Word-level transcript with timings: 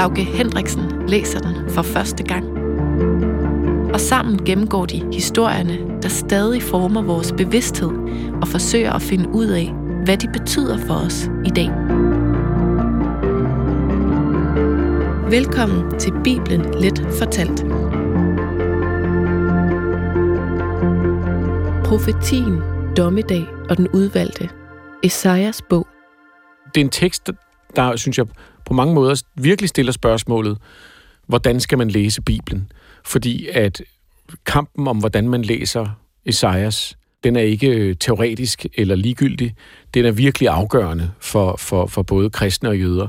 Lauke 0.00 0.24
Hendriksen 0.24 1.08
læser 1.08 1.38
den 1.38 1.70
for 1.70 1.82
første 1.82 2.24
gang. 2.24 2.44
Og 3.94 4.00
sammen 4.00 4.44
gennemgår 4.44 4.86
de 4.86 5.12
historierne, 5.12 6.02
der 6.02 6.08
stadig 6.08 6.62
former 6.62 7.02
vores 7.02 7.32
bevidsthed 7.32 7.90
og 8.42 8.48
forsøger 8.48 8.92
at 8.92 9.02
finde 9.02 9.28
ud 9.28 9.46
af, 9.46 9.72
hvad 10.04 10.16
de 10.16 10.28
betyder 10.28 10.78
for 10.86 10.94
os 10.94 11.30
i 11.44 11.50
dag. 11.50 11.68
Velkommen 15.30 15.98
til 15.98 16.12
Bibelen 16.24 16.80
Let 16.80 17.06
Fortalt. 17.18 17.64
Profetien, 21.84 22.60
Dommedag 22.96 23.46
og 23.70 23.76
den 23.76 23.88
udvalgte. 23.88 24.48
Esajas 25.02 25.62
bog. 25.62 25.86
Det 26.74 26.80
er 26.80 26.84
en 26.84 26.90
tekst, 26.90 27.30
der, 27.76 27.96
synes 27.96 28.18
jeg, 28.18 28.26
på 28.70 28.74
mange 28.74 28.94
måder 28.94 29.22
virkelig 29.34 29.68
stiller 29.68 29.92
spørgsmålet, 29.92 30.58
hvordan 31.26 31.60
skal 31.60 31.78
man 31.78 31.90
læse 31.90 32.22
Bibelen? 32.22 32.72
Fordi 33.04 33.48
at 33.48 33.82
kampen 34.46 34.88
om, 34.88 34.98
hvordan 34.98 35.28
man 35.28 35.42
læser 35.42 35.86
Esajas, 36.26 36.98
den 37.24 37.36
er 37.36 37.40
ikke 37.40 37.68
øh, 37.68 37.96
teoretisk 38.00 38.66
eller 38.74 38.94
ligegyldig. 38.94 39.54
Den 39.94 40.04
er 40.04 40.10
virkelig 40.10 40.48
afgørende 40.48 41.10
for, 41.20 41.56
for, 41.56 41.86
for 41.86 42.02
både 42.02 42.30
kristne 42.30 42.68
og 42.68 42.78
jøder. 42.78 43.08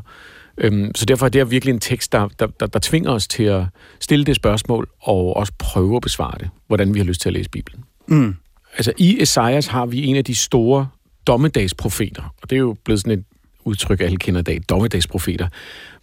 Øhm, 0.57 0.95
så 0.95 1.05
derfor 1.05 1.25
er 1.25 1.29
det 1.29 1.51
virkelig 1.51 1.73
en 1.73 1.79
tekst, 1.79 2.11
der, 2.11 2.27
der, 2.39 2.47
der, 2.47 2.65
der 2.67 2.79
tvinger 2.79 3.11
os 3.11 3.27
til 3.27 3.43
at 3.43 3.63
stille 3.99 4.25
det 4.25 4.35
spørgsmål, 4.35 4.89
og 5.01 5.35
også 5.35 5.53
prøve 5.59 5.95
at 5.95 6.01
besvare 6.01 6.37
det, 6.39 6.49
hvordan 6.67 6.93
vi 6.93 6.99
har 6.99 7.05
lyst 7.05 7.21
til 7.21 7.29
at 7.29 7.33
læse 7.33 7.49
Bibelen. 7.49 7.83
Mm. 8.07 8.35
Altså 8.77 8.93
i 8.97 9.21
Esajas 9.21 9.67
har 9.67 9.85
vi 9.85 10.05
en 10.05 10.15
af 10.15 10.25
de 10.25 10.35
store 10.35 10.87
dommedagsprofeter, 11.27 12.35
og 12.41 12.49
det 12.49 12.55
er 12.55 12.59
jo 12.59 12.75
blevet 12.85 13.01
sådan 13.01 13.19
et 13.19 13.25
udtryk, 13.65 14.01
alle 14.01 14.17
kender 14.17 14.39
i 14.39 14.43
dag, 14.43 14.61
dommedagsprofeter. 14.69 15.47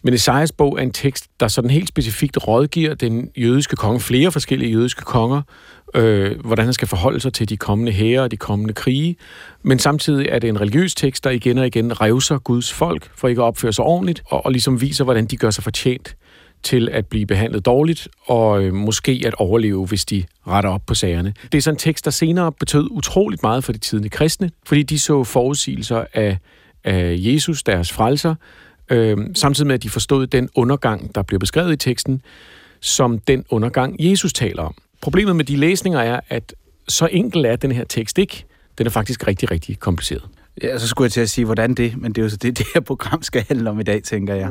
Men 0.01 0.13
Esajas 0.13 0.51
bog 0.51 0.77
er 0.77 0.83
en 0.83 0.91
tekst, 0.91 1.27
der 1.39 1.47
sådan 1.47 1.69
helt 1.69 1.87
specifikt 1.87 2.47
rådgiver 2.47 2.93
den 2.93 3.29
jødiske 3.37 3.75
konge, 3.75 3.99
flere 3.99 4.31
forskellige 4.31 4.71
jødiske 4.71 5.01
konger, 5.01 5.41
øh, 5.95 6.39
hvordan 6.45 6.65
han 6.65 6.73
skal 6.73 6.87
forholde 6.87 7.19
sig 7.19 7.33
til 7.33 7.49
de 7.49 7.57
kommende 7.57 7.91
hære 7.91 8.21
og 8.21 8.31
de 8.31 8.37
kommende 8.37 8.73
krige. 8.73 9.15
Men 9.63 9.79
samtidig 9.79 10.27
er 10.29 10.39
det 10.39 10.47
en 10.47 10.61
religiøs 10.61 10.95
tekst, 10.95 11.23
der 11.23 11.29
igen 11.29 11.57
og 11.57 11.67
igen 11.67 12.01
revser 12.01 12.37
Guds 12.37 12.73
folk 12.73 13.09
for 13.15 13.27
ikke 13.27 13.41
at 13.41 13.45
opføre 13.45 13.73
sig 13.73 13.85
ordentligt, 13.85 14.21
og, 14.25 14.45
og 14.45 14.51
ligesom 14.51 14.81
viser, 14.81 15.03
hvordan 15.03 15.25
de 15.25 15.37
gør 15.37 15.49
sig 15.49 15.63
fortjent 15.63 16.15
til 16.63 16.89
at 16.89 17.05
blive 17.05 17.25
behandlet 17.25 17.65
dårligt, 17.65 18.07
og 18.25 18.63
øh, 18.63 18.73
måske 18.73 19.23
at 19.25 19.33
overleve, 19.33 19.85
hvis 19.85 20.05
de 20.05 20.23
retter 20.47 20.69
op 20.69 20.81
på 20.87 20.93
sagerne. 20.93 21.33
Det 21.51 21.57
er 21.57 21.61
sådan 21.61 21.75
en 21.75 21.79
tekst, 21.79 22.05
der 22.05 22.11
senere 22.11 22.51
betød 22.51 22.87
utroligt 22.91 23.43
meget 23.43 23.63
for 23.63 23.71
de 23.71 23.77
tidlige 23.77 24.09
kristne, 24.09 24.49
fordi 24.65 24.83
de 24.83 24.99
så 24.99 25.23
forudsigelser 25.23 26.03
af, 26.13 26.37
af 26.83 27.15
Jesus, 27.17 27.63
deres 27.63 27.91
frelser, 27.91 28.35
øh, 28.89 29.17
samtidig 29.35 29.67
med, 29.67 29.75
at 29.75 29.83
de 29.83 29.89
forstod 29.89 30.27
den 30.27 30.49
undergang, 30.55 31.15
der 31.15 31.21
bliver 31.21 31.39
beskrevet 31.39 31.73
i 31.73 31.75
teksten, 31.75 32.21
som 32.79 33.19
den 33.19 33.45
undergang, 33.49 33.95
Jesus 33.99 34.33
taler 34.33 34.63
om. 34.63 34.75
Problemet 35.01 35.35
med 35.35 35.45
de 35.45 35.55
læsninger 35.55 35.99
er, 35.99 36.19
at 36.29 36.53
så 36.87 37.09
enkel 37.11 37.45
er 37.45 37.55
den 37.55 37.71
her 37.71 37.83
tekst 37.83 38.17
ikke. 38.17 38.45
Den 38.77 38.85
er 38.85 38.91
faktisk 38.91 39.27
rigtig, 39.27 39.51
rigtig 39.51 39.79
kompliceret. 39.79 40.23
Ja, 40.63 40.77
så 40.77 40.87
skulle 40.87 41.05
jeg 41.05 41.11
til 41.11 41.21
at 41.21 41.29
sige, 41.29 41.45
hvordan 41.45 41.73
det, 41.73 41.97
men 41.97 42.11
det 42.11 42.21
er 42.21 42.23
jo 42.23 42.29
så 42.29 42.37
det, 42.37 42.57
det 42.57 42.65
her 42.73 42.81
program 42.81 43.21
skal 43.21 43.45
handle 43.47 43.69
om 43.69 43.79
i 43.79 43.83
dag, 43.83 44.03
tænker 44.03 44.35
jeg. 44.35 44.49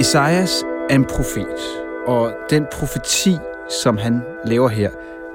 Esajas 0.00 0.64
er 0.90 0.94
en 0.94 1.04
profet, 1.04 1.83
og 2.06 2.32
den 2.50 2.66
profeti, 2.72 3.36
som 3.82 3.96
han 3.96 4.20
laver 4.44 4.68
her, 4.68 4.90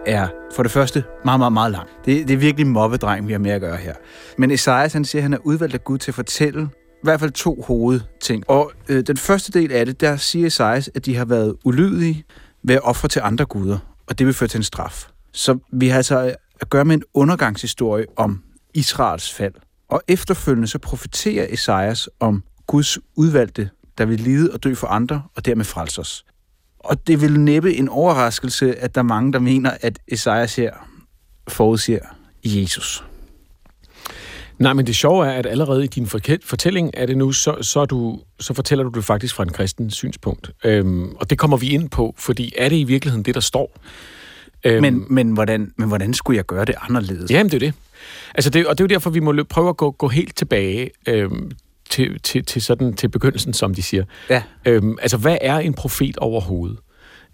er 0.05 0.27
for 0.55 0.63
det 0.63 0.71
første 0.71 1.03
meget, 1.25 1.39
meget, 1.39 1.53
meget 1.53 1.71
lang. 1.71 1.87
Det, 2.05 2.27
det 2.27 2.33
er 2.33 2.37
virkelig 2.37 2.67
mobbedreng, 2.67 3.27
vi 3.27 3.31
har 3.31 3.39
med 3.39 3.51
at 3.51 3.61
gøre 3.61 3.77
her. 3.77 3.93
Men 4.37 4.51
Esajas, 4.51 4.93
han 4.93 5.05
siger, 5.05 5.19
at 5.19 5.23
han 5.23 5.33
er 5.33 5.37
udvalgt 5.43 5.73
af 5.73 5.83
Gud 5.83 5.97
til 5.97 6.11
at 6.11 6.15
fortælle 6.15 6.69
i 6.93 7.03
hvert 7.03 7.19
fald 7.19 7.31
to 7.31 7.63
hovedting. 7.67 8.49
Og 8.49 8.71
øh, 8.89 9.07
den 9.07 9.17
første 9.17 9.51
del 9.51 9.71
af 9.71 9.85
det, 9.85 10.01
der 10.01 10.15
siger 10.15 10.47
Esajas, 10.47 10.89
at 10.95 11.05
de 11.05 11.15
har 11.15 11.25
været 11.25 11.55
ulydige 11.65 12.23
ved 12.63 12.75
at 12.75 12.81
ofre 12.83 13.07
til 13.07 13.21
andre 13.23 13.45
guder, 13.45 13.77
og 14.07 14.19
det 14.19 14.25
vil 14.25 14.33
føre 14.33 14.47
til 14.47 14.57
en 14.57 14.63
straf. 14.63 15.07
Så 15.33 15.57
vi 15.71 15.87
har 15.87 15.97
altså 15.97 16.25
øh, 16.25 16.33
at 16.61 16.69
gøre 16.69 16.85
med 16.85 16.95
en 16.95 17.03
undergangshistorie 17.13 18.05
om 18.15 18.43
Israels 18.73 19.33
fald. 19.33 19.53
Og 19.89 20.01
efterfølgende 20.07 20.67
så 20.67 20.79
profeterer 20.79 21.47
Esajas 21.49 22.09
om 22.19 22.43
Guds 22.67 22.97
udvalgte, 23.15 23.69
der 23.97 24.05
vil 24.05 24.19
lide 24.19 24.51
og 24.53 24.63
dø 24.63 24.73
for 24.73 24.87
andre, 24.87 25.23
og 25.35 25.45
dermed 25.45 25.65
frelse 25.65 26.01
os. 26.01 26.25
Og 26.79 27.07
det 27.07 27.21
vil 27.21 27.39
næppe 27.39 27.75
en 27.75 27.89
overraskelse, 27.89 28.75
at 28.75 28.95
der 28.95 29.01
er 29.01 29.05
mange, 29.05 29.33
der 29.33 29.39
mener, 29.39 29.71
at 29.81 29.99
Esajas 30.07 30.55
her 30.55 30.73
forudsiger 31.47 32.05
Jesus. 32.43 33.03
Nej, 34.59 34.73
men 34.73 34.87
det 34.87 34.95
sjove 34.95 35.27
er, 35.27 35.31
at 35.31 35.45
allerede 35.45 35.83
i 35.83 35.87
din 35.87 36.07
fortælling 36.43 36.91
er 36.93 37.05
det 37.05 37.17
nu, 37.17 37.31
så, 37.31 37.61
så, 37.61 37.85
du, 37.85 38.19
så 38.39 38.53
fortæller 38.53 38.83
du 38.83 38.89
det 38.89 39.05
faktisk 39.05 39.35
fra 39.35 39.43
en 39.43 39.51
kristen 39.51 39.89
synspunkt. 39.91 40.51
Øhm, 40.63 41.15
og 41.15 41.29
det 41.29 41.37
kommer 41.37 41.57
vi 41.57 41.69
ind 41.69 41.89
på, 41.89 42.15
fordi 42.17 42.53
er 42.57 42.69
det 42.69 42.75
i 42.75 42.83
virkeligheden 42.83 43.25
det, 43.25 43.35
der 43.35 43.41
står? 43.41 43.79
Øhm, 44.63 44.81
men, 44.81 45.05
men, 45.09 45.31
hvordan, 45.31 45.71
men 45.77 45.87
hvordan 45.87 46.13
skulle 46.13 46.37
jeg 46.37 46.45
gøre 46.45 46.65
det 46.65 46.75
anderledes? 46.81 47.31
Jamen, 47.31 47.51
det 47.51 47.55
er 47.55 47.59
det. 47.59 47.73
Altså 48.35 48.49
det, 48.49 48.67
og 48.67 48.77
det 48.77 48.83
er 48.83 48.85
jo 48.85 48.95
derfor, 48.95 49.09
vi 49.09 49.19
må 49.19 49.43
prøve 49.49 49.69
at 49.69 49.77
gå, 49.77 49.91
gå 49.91 50.07
helt 50.07 50.35
tilbage 50.35 50.89
øhm, 51.07 51.51
til, 51.89 52.19
til, 52.19 52.45
til, 52.45 52.61
sådan, 52.61 52.93
til 52.93 53.09
begyndelsen, 53.09 53.53
som 53.53 53.75
de 53.75 53.81
siger. 53.81 54.03
Ja. 54.29 54.43
Øhm, 54.65 54.97
altså, 55.01 55.17
hvad 55.17 55.37
er 55.41 55.57
en 55.57 55.73
profet 55.73 56.17
overhovedet? 56.17 56.77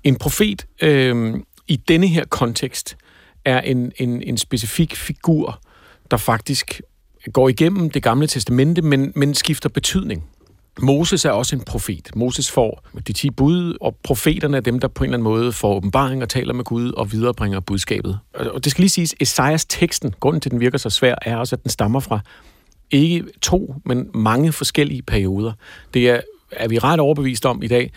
En 0.04 0.16
profet 0.16 0.66
øhm, 0.82 1.44
i 1.68 1.76
denne 1.76 2.08
her 2.08 2.26
kontekst 2.26 2.98
er 3.46 3.62
en, 3.62 3.92
en, 3.98 4.22
en 4.22 4.38
specifik 4.38 4.96
figur, 4.96 5.62
der 6.12 6.18
faktisk 6.18 6.82
går 7.34 7.50
igennem 7.50 7.90
det 7.90 8.04
gamle 8.04 8.28
testamente, 8.28 8.82
men, 8.82 9.12
men 9.16 9.34
skifter 9.34 9.70
betydning. 9.70 10.24
Moses 10.82 11.26
er 11.26 11.32
også 11.32 11.56
en 11.56 11.62
profet. 11.62 12.10
Moses 12.16 12.52
får 12.52 12.88
de 13.08 13.14
ti 13.14 13.30
bud, 13.30 13.78
og 13.82 13.98
profeterne 14.04 14.58
er 14.58 14.62
dem, 14.62 14.80
der 14.80 14.88
på 14.88 15.04
en 15.04 15.08
eller 15.08 15.18
anden 15.18 15.24
måde 15.24 15.52
får 15.52 15.76
åbenbaring 15.76 16.22
og 16.22 16.30
taler 16.30 16.54
med 16.54 16.64
Gud 16.64 16.92
og 16.92 17.12
viderebringer 17.12 17.60
budskabet. 17.60 18.20
Og 18.34 18.64
det 18.64 18.72
skal 18.72 18.82
lige 18.82 18.90
siges, 18.90 19.16
Esajas 19.20 19.66
teksten, 19.66 20.14
grunden 20.20 20.42
til, 20.42 20.50
at 20.50 20.52
den 20.52 20.60
virker 20.60 20.78
så 20.78 20.90
svær, 20.90 21.16
er 21.22 21.38
også, 21.38 21.56
at 21.56 21.64
den 21.64 21.72
stammer 21.72 22.00
fra 22.00 22.20
ikke 22.91 23.23
to, 23.41 23.75
men 23.85 24.09
mange 24.13 24.51
forskellige 24.51 25.01
perioder. 25.01 25.51
Det 25.94 26.09
er, 26.09 26.19
er 26.51 26.68
vi 26.68 26.79
ret 26.79 27.00
overbevist 27.00 27.46
om 27.46 27.63
i 27.63 27.68
dag, 27.68 27.91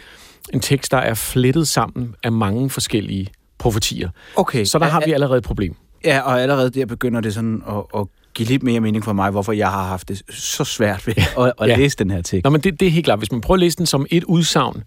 en 0.54 0.60
tekst, 0.60 0.90
der 0.90 0.98
er 0.98 1.14
flettet 1.14 1.68
sammen 1.68 2.14
af 2.22 2.32
mange 2.32 2.70
forskellige 2.70 3.28
profetier. 3.58 4.10
Okay. 4.36 4.64
Så 4.64 4.78
der 4.78 4.86
har 4.86 5.02
vi 5.06 5.12
allerede 5.12 5.38
et 5.38 5.44
problem. 5.44 5.76
Ja, 6.04 6.20
og 6.20 6.42
allerede 6.42 6.70
der 6.70 6.86
begynder 6.86 7.20
det 7.20 7.34
sådan 7.34 7.62
at, 7.68 8.00
at 8.00 8.06
give 8.34 8.48
lidt 8.48 8.62
mere 8.62 8.80
mening 8.80 9.04
for 9.04 9.12
mig, 9.12 9.30
hvorfor 9.30 9.52
jeg 9.52 9.70
har 9.70 9.84
haft 9.84 10.08
det 10.08 10.22
så 10.30 10.64
svært 10.64 11.06
ved 11.06 11.14
at, 11.38 11.52
at 11.60 11.68
ja. 11.68 11.76
læse 11.76 11.96
den 11.96 12.10
her 12.10 12.22
tekst. 12.22 12.44
Nå, 12.44 12.50
men 12.50 12.60
det, 12.60 12.80
det 12.80 12.88
er 12.88 12.92
helt 12.92 13.04
klart. 13.04 13.18
Hvis 13.18 13.32
man 13.32 13.40
prøver 13.40 13.56
at 13.56 13.60
læse 13.60 13.78
den 13.78 13.86
som 13.86 14.06
et 14.10 14.24
udsagn, 14.24 14.82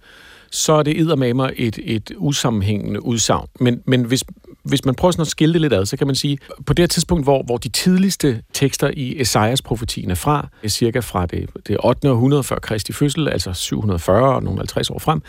så 0.51 0.73
er 0.73 0.83
det 0.83 1.35
mig 1.35 1.53
et, 1.57 1.79
et 1.83 2.11
usammenhængende 2.17 3.05
udsagn. 3.05 3.47
Men, 3.59 3.81
men 3.85 4.03
hvis, 4.03 4.23
hvis 4.63 4.85
man 4.85 4.95
prøver 4.95 5.11
sådan 5.11 5.21
at 5.21 5.27
skille 5.27 5.53
det 5.53 5.61
lidt 5.61 5.73
ad, 5.73 5.85
så 5.85 5.97
kan 5.97 6.07
man 6.07 6.15
sige, 6.15 6.37
på 6.65 6.73
det 6.73 6.83
her 6.83 6.87
tidspunkt, 6.87 7.25
hvor, 7.25 7.43
hvor 7.43 7.57
de 7.57 7.69
tidligste 7.69 8.41
tekster 8.53 8.91
i 8.93 9.21
Esajas 9.21 9.61
profetien 9.61 10.11
er 10.11 10.15
fra, 10.15 10.47
cirka 10.67 10.99
fra 10.99 11.25
det, 11.25 11.49
det 11.67 11.77
8. 11.83 12.11
århundrede 12.11 12.43
før 12.43 12.59
Kristi 12.59 12.93
fødsel, 12.93 13.27
altså 13.27 13.53
740 13.53 14.35
og 14.35 14.43
nogle 14.43 14.59
50 14.59 14.89
år 14.89 14.99
frem, 14.99 15.21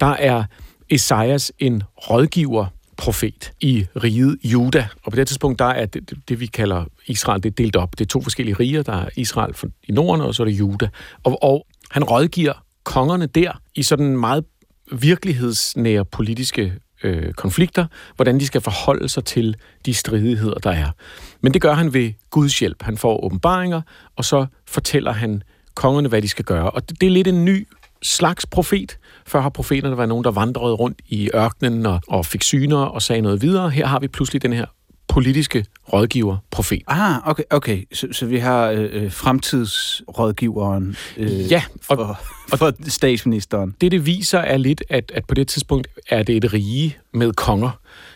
der 0.00 0.06
er 0.06 0.44
Esajas 0.90 1.52
en 1.58 1.82
rådgiver 2.10 2.66
profet 2.96 3.52
i 3.60 3.86
riget 4.02 4.38
Juda. 4.44 4.88
Og 5.04 5.12
på 5.12 5.16
det 5.16 5.28
tidspunkt, 5.28 5.58
der 5.58 5.64
er 5.64 5.86
det, 5.86 6.10
det, 6.10 6.18
det 6.28 6.40
vi 6.40 6.46
kalder 6.46 6.84
Israel, 7.06 7.42
det 7.42 7.50
er 7.50 7.54
delt 7.54 7.76
op. 7.76 7.98
Det 7.98 8.04
er 8.04 8.08
to 8.08 8.20
forskellige 8.20 8.54
riger. 8.54 8.82
Der 8.82 8.92
er 8.92 9.08
Israel 9.16 9.54
i 9.88 9.92
Norden, 9.92 10.20
og 10.20 10.34
så 10.34 10.42
er 10.42 10.44
det 10.44 10.52
Juda. 10.52 10.88
Og, 11.24 11.42
og 11.42 11.66
han 11.90 12.04
rådgiver 12.04 12.52
kongerne 12.84 13.26
der 13.26 13.52
i 13.74 13.82
sådan 13.82 14.16
meget 14.16 14.44
virkelighedsnære 14.92 16.04
politiske 16.04 16.72
øh, 17.04 17.32
konflikter, 17.32 17.86
hvordan 18.16 18.40
de 18.40 18.46
skal 18.46 18.60
forholde 18.60 19.08
sig 19.08 19.24
til 19.24 19.56
de 19.86 19.94
stridigheder, 19.94 20.54
der 20.54 20.70
er. 20.70 20.90
Men 21.40 21.54
det 21.54 21.62
gør 21.62 21.74
han 21.74 21.94
ved 21.94 22.12
Guds 22.30 22.58
hjælp. 22.58 22.82
Han 22.82 22.98
får 22.98 23.24
åbenbaringer, 23.24 23.80
og 24.16 24.24
så 24.24 24.46
fortæller 24.68 25.12
han 25.12 25.42
kongerne, 25.74 26.08
hvad 26.08 26.22
de 26.22 26.28
skal 26.28 26.44
gøre. 26.44 26.70
Og 26.70 26.88
det, 26.88 27.00
det 27.00 27.06
er 27.06 27.10
lidt 27.10 27.28
en 27.28 27.44
ny 27.44 27.68
slags 28.02 28.46
profet. 28.46 28.98
Før 29.26 29.40
har 29.40 29.48
profeterne 29.48 29.96
været 29.96 30.08
nogen, 30.08 30.24
der 30.24 30.30
vandrede 30.30 30.74
rundt 30.74 31.02
i 31.08 31.30
ørkenen 31.34 31.86
og, 31.86 32.00
og 32.08 32.26
fik 32.26 32.42
syner 32.42 32.78
og 32.78 33.02
sagde 33.02 33.22
noget 33.22 33.42
videre. 33.42 33.70
Her 33.70 33.86
har 33.86 33.98
vi 33.98 34.08
pludselig 34.08 34.42
den 34.42 34.52
her 34.52 34.66
politiske 35.16 35.64
rådgiver, 35.92 36.36
profet. 36.50 36.82
Ah, 36.86 37.28
okay, 37.28 37.42
okay. 37.50 37.82
Så, 37.92 38.08
så 38.12 38.26
vi 38.26 38.38
har 38.38 38.70
øh, 38.70 38.88
øh 38.92 39.12
fremtidsrådgiveren 39.12 40.96
øh, 41.16 41.52
ja, 41.52 41.62
og, 41.88 42.16
for, 42.48 42.56
for 42.56 42.88
statsministeren. 42.88 43.74
Det, 43.80 43.92
det 43.92 44.06
viser, 44.06 44.38
er 44.38 44.56
lidt, 44.56 44.82
at, 44.88 45.12
at 45.14 45.24
på 45.24 45.34
det 45.34 45.48
tidspunkt 45.48 45.88
er 46.08 46.22
det 46.22 46.36
et 46.36 46.52
rige 46.52 46.96
med 47.12 47.32
konger. 47.32 47.70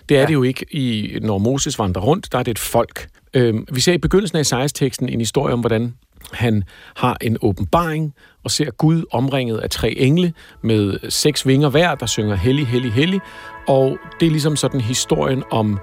Det 0.08 0.16
er 0.16 0.20
ja. 0.20 0.26
det 0.26 0.32
jo 0.34 0.42
ikke, 0.42 0.66
i, 0.70 1.18
når 1.22 1.38
Moses 1.38 1.78
vandrer 1.78 2.02
rundt, 2.02 2.32
der 2.32 2.38
er 2.38 2.42
det 2.42 2.50
et 2.50 2.58
folk. 2.58 3.08
Øh, 3.34 3.54
vi 3.72 3.80
ser 3.80 3.92
i 3.92 3.98
begyndelsen 3.98 4.36
af 4.36 4.40
Esajas-teksten 4.40 5.08
en 5.08 5.20
historie 5.20 5.52
om, 5.52 5.60
hvordan 5.60 5.94
han 6.32 6.64
har 6.96 7.16
en 7.20 7.36
åbenbaring 7.42 8.14
og 8.44 8.50
ser 8.50 8.70
Gud 8.70 9.04
omringet 9.12 9.58
af 9.58 9.70
tre 9.70 9.90
engle 9.90 10.32
med 10.62 11.10
seks 11.10 11.46
vinger 11.46 11.68
hver, 11.68 11.94
der 11.94 12.06
synger 12.06 12.34
hellig, 12.34 12.66
hellig, 12.66 12.92
hellig. 12.92 13.20
Og 13.68 13.98
det 14.20 14.26
er 14.26 14.30
ligesom 14.30 14.56
sådan 14.56 14.80
historien 14.80 15.42
om, 15.50 15.78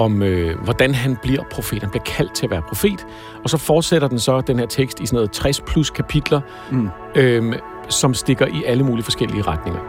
om 0.00 0.22
øh, 0.22 0.58
hvordan 0.64 0.94
han 0.94 1.16
bliver 1.22 1.42
profet. 1.50 1.82
Han 1.82 1.90
bliver 1.90 2.04
kaldt 2.04 2.34
til 2.34 2.46
at 2.46 2.50
være 2.50 2.62
profet. 2.62 3.06
Og 3.44 3.50
så 3.50 3.56
fortsætter 3.56 4.08
den 4.08 4.18
så, 4.18 4.40
den 4.40 4.58
her 4.58 4.66
tekst, 4.66 5.00
i 5.00 5.06
sådan 5.06 5.16
noget 5.16 5.30
60 5.30 5.60
plus 5.60 5.90
kapitler, 5.90 6.40
mm. 6.70 6.88
øh, 7.14 7.54
som 7.88 8.14
stikker 8.14 8.46
i 8.46 8.64
alle 8.66 8.84
mulige 8.84 9.04
forskellige 9.04 9.42
retninger. 9.42 9.80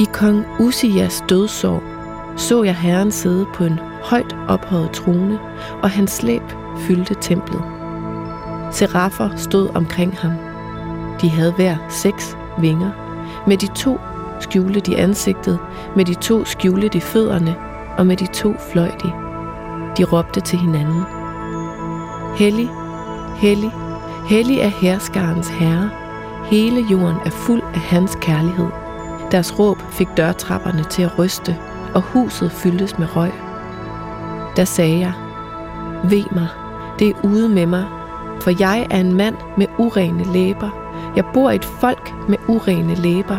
I 0.00 0.06
kong 0.12 0.46
Usias 0.60 1.24
dødsår 1.28 1.98
så 2.38 2.62
jeg 2.62 2.76
Herren 2.76 3.12
sidde 3.12 3.46
på 3.54 3.64
en 3.64 3.78
højt 4.02 4.36
ophøjet 4.48 4.90
trone, 4.90 5.38
og 5.82 5.90
hans 5.90 6.10
slæb 6.10 6.42
fyldte 6.76 7.14
templet. 7.20 7.62
Seraffer 8.72 9.36
stod 9.36 9.68
omkring 9.74 10.16
ham. 10.18 10.47
De 11.20 11.28
havde 11.28 11.52
hver 11.52 11.76
seks 11.88 12.36
vinger. 12.58 12.90
Med 13.46 13.56
de 13.56 13.66
to 13.66 14.00
skjulte 14.40 14.80
de 14.80 14.96
ansigtet, 14.96 15.58
med 15.96 16.04
de 16.04 16.14
to 16.14 16.44
skjulte 16.44 16.88
de 16.88 17.00
fødderne, 17.00 17.54
og 17.98 18.06
med 18.06 18.16
de 18.16 18.26
to 18.26 18.54
fløj 18.72 18.90
de. 19.02 19.12
De 19.98 20.04
råbte 20.04 20.40
til 20.40 20.58
hinanden. 20.58 21.02
Hellig, 22.36 22.68
hellig, 23.36 23.72
hellig 24.28 24.58
er 24.58 24.68
herskarens 24.68 25.48
herre. 25.48 25.90
Hele 26.44 26.84
jorden 26.90 27.16
er 27.24 27.30
fuld 27.30 27.62
af 27.74 27.80
hans 27.80 28.18
kærlighed. 28.20 28.68
Deres 29.30 29.58
råb 29.58 29.78
fik 29.90 30.08
dørtrapperne 30.16 30.84
til 30.84 31.02
at 31.02 31.18
ryste, 31.18 31.56
og 31.94 32.02
huset 32.02 32.52
fyldtes 32.52 32.98
med 32.98 33.16
røg. 33.16 33.32
Der 34.56 34.64
sagde 34.64 34.98
jeg, 34.98 35.12
ved 36.04 36.24
mig, 36.32 36.48
det 36.98 37.08
er 37.08 37.24
ude 37.24 37.48
med 37.48 37.66
mig, 37.66 37.84
for 38.40 38.50
jeg 38.60 38.86
er 38.90 39.00
en 39.00 39.14
mand 39.14 39.36
med 39.56 39.66
urene 39.78 40.24
læber. 40.32 40.87
Jeg 41.18 41.26
bor 41.34 41.50
i 41.50 41.54
et 41.54 41.64
folk 41.64 42.14
med 42.28 42.36
urene 42.48 42.94
læber. 42.94 43.36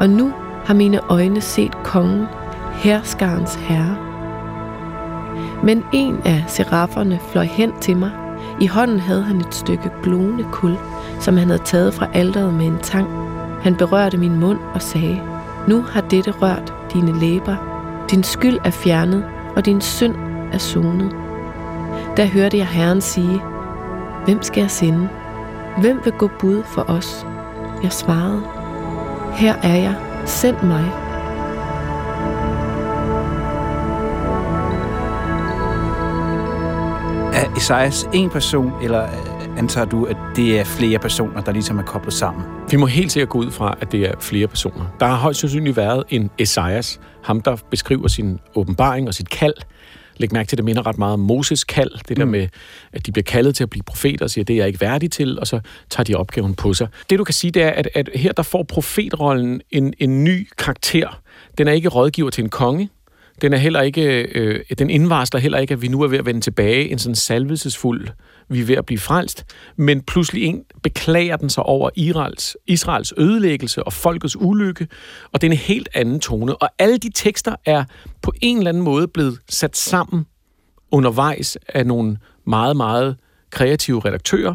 Og 0.00 0.10
nu 0.10 0.32
har 0.64 0.74
mine 0.74 1.00
øjne 1.10 1.40
set 1.40 1.82
kongen, 1.84 2.26
herskarens 2.72 3.54
herre. 3.54 3.96
Men 5.62 5.84
en 5.92 6.20
af 6.24 6.44
serafferne 6.46 7.20
fløj 7.30 7.44
hen 7.44 7.72
til 7.80 7.96
mig. 7.96 8.10
I 8.60 8.66
hånden 8.66 9.00
havde 9.00 9.22
han 9.22 9.36
et 9.36 9.54
stykke 9.54 9.90
glående 10.02 10.44
kul, 10.52 10.76
som 11.20 11.36
han 11.36 11.46
havde 11.46 11.62
taget 11.64 11.94
fra 11.94 12.06
alderet 12.14 12.54
med 12.54 12.66
en 12.66 12.78
tang. 12.82 13.08
Han 13.62 13.76
berørte 13.76 14.16
min 14.16 14.40
mund 14.40 14.58
og 14.74 14.82
sagde, 14.82 15.22
Nu 15.68 15.82
har 15.82 16.00
dette 16.00 16.30
rørt 16.30 16.74
dine 16.92 17.20
læber. 17.20 17.56
Din 18.10 18.22
skyld 18.22 18.58
er 18.64 18.70
fjernet, 18.70 19.24
og 19.56 19.66
din 19.66 19.80
synd 19.80 20.14
er 20.52 20.58
sonet. 20.58 21.16
Da 22.16 22.26
hørte 22.26 22.58
jeg 22.58 22.66
Herren 22.66 23.00
sige, 23.00 23.42
Hvem 24.24 24.42
skal 24.42 24.60
jeg 24.60 24.70
sende? 24.70 25.08
Hvem 25.80 26.00
vil 26.04 26.12
gå 26.12 26.30
bud 26.40 26.62
for 26.62 26.82
os? 26.82 27.26
Jeg 27.82 27.92
svarede, 27.92 28.42
Her 29.36 29.54
er 29.62 29.76
jeg, 29.76 29.94
send 30.26 30.56
mig. 30.62 30.84
Er 37.34 37.56
Esajas 37.56 38.08
en 38.12 38.30
person, 38.30 38.72
eller 38.82 39.08
antager 39.58 39.84
du, 39.84 40.04
at 40.04 40.16
det 40.36 40.60
er 40.60 40.64
flere 40.64 40.98
personer, 40.98 41.40
der 41.40 41.52
ligesom 41.52 41.78
er 41.78 41.82
koblet 41.82 42.14
sammen? 42.14 42.44
Vi 42.70 42.76
må 42.76 42.86
helt 42.86 43.12
sikkert 43.12 43.28
gå 43.28 43.38
ud 43.38 43.50
fra, 43.50 43.76
at 43.80 43.92
det 43.92 44.00
er 44.08 44.12
flere 44.20 44.46
personer. 44.46 44.84
Der 45.00 45.06
har 45.06 45.16
højst 45.16 45.40
sandsynligt 45.40 45.76
været 45.76 46.04
en 46.08 46.30
Esajas, 46.38 47.00
ham 47.22 47.40
der 47.40 47.56
beskriver 47.70 48.08
sin 48.08 48.38
åbenbaring 48.54 49.08
og 49.08 49.14
sit 49.14 49.30
kald. 49.30 49.54
Læg 50.18 50.32
mærke 50.32 50.48
til, 50.48 50.56
at 50.56 50.58
det 50.58 50.64
minder 50.64 50.86
ret 50.86 50.98
meget 50.98 51.12
om 51.12 51.20
Moses 51.20 51.64
kald. 51.64 51.90
Det 52.08 52.16
der 52.16 52.24
mm. 52.24 52.30
med, 52.30 52.48
at 52.92 53.06
de 53.06 53.12
bliver 53.12 53.22
kaldet 53.22 53.54
til 53.54 53.62
at 53.62 53.70
blive 53.70 53.82
profeter 53.82 54.24
og 54.24 54.30
siger, 54.30 54.44
det 54.44 54.54
er 54.54 54.58
jeg 54.58 54.66
ikke 54.66 54.80
værdig 54.80 55.10
til, 55.10 55.40
og 55.40 55.46
så 55.46 55.60
tager 55.90 56.04
de 56.04 56.14
opgaven 56.14 56.54
på 56.54 56.74
sig. 56.74 56.88
Det 57.10 57.18
du 57.18 57.24
kan 57.24 57.34
sige, 57.34 57.50
det 57.50 57.62
er, 57.62 57.70
at, 57.70 57.88
at 57.94 58.08
her 58.14 58.32
der 58.32 58.42
får 58.42 58.62
profetrollen 58.62 59.60
en, 59.70 59.94
en 59.98 60.24
ny 60.24 60.48
karakter. 60.58 61.20
Den 61.58 61.68
er 61.68 61.72
ikke 61.72 61.88
rådgiver 61.88 62.30
til 62.30 62.44
en 62.44 62.50
konge, 62.50 62.90
den 63.42 63.52
er 63.52 63.56
heller 63.56 63.80
ikke, 63.80 64.22
øh, 64.22 64.64
den 64.78 64.90
indvarsler 64.90 65.40
heller 65.40 65.58
ikke, 65.58 65.74
at 65.74 65.82
vi 65.82 65.88
nu 65.88 66.02
er 66.02 66.08
ved 66.08 66.18
at 66.18 66.26
vende 66.26 66.40
tilbage 66.40 66.90
en 66.90 66.98
sådan 66.98 67.14
salvelsesfuld 67.14 68.08
vi 68.48 68.60
er 68.60 68.64
ved 68.64 68.76
at 68.76 68.86
blive 68.86 68.98
frelst, 68.98 69.44
men 69.76 70.02
pludselig 70.02 70.44
en 70.44 70.62
beklager 70.82 71.36
den 71.36 71.50
sig 71.50 71.62
over 71.62 71.90
Israels, 71.94 72.56
Israels 72.66 73.12
ødelæggelse 73.16 73.82
og 73.82 73.92
folkets 73.92 74.36
ulykke, 74.36 74.88
og 75.32 75.40
det 75.40 75.46
er 75.46 75.50
en 75.50 75.58
helt 75.58 75.88
anden 75.94 76.20
tone. 76.20 76.56
Og 76.56 76.68
alle 76.78 76.98
de 76.98 77.10
tekster 77.14 77.56
er 77.64 77.84
på 78.22 78.32
en 78.42 78.58
eller 78.58 78.68
anden 78.68 78.82
måde 78.82 79.08
blevet 79.08 79.38
sat 79.48 79.76
sammen 79.76 80.26
undervejs 80.90 81.58
af 81.68 81.86
nogle 81.86 82.18
meget, 82.46 82.76
meget 82.76 83.16
kreative 83.50 84.00
redaktører 84.04 84.54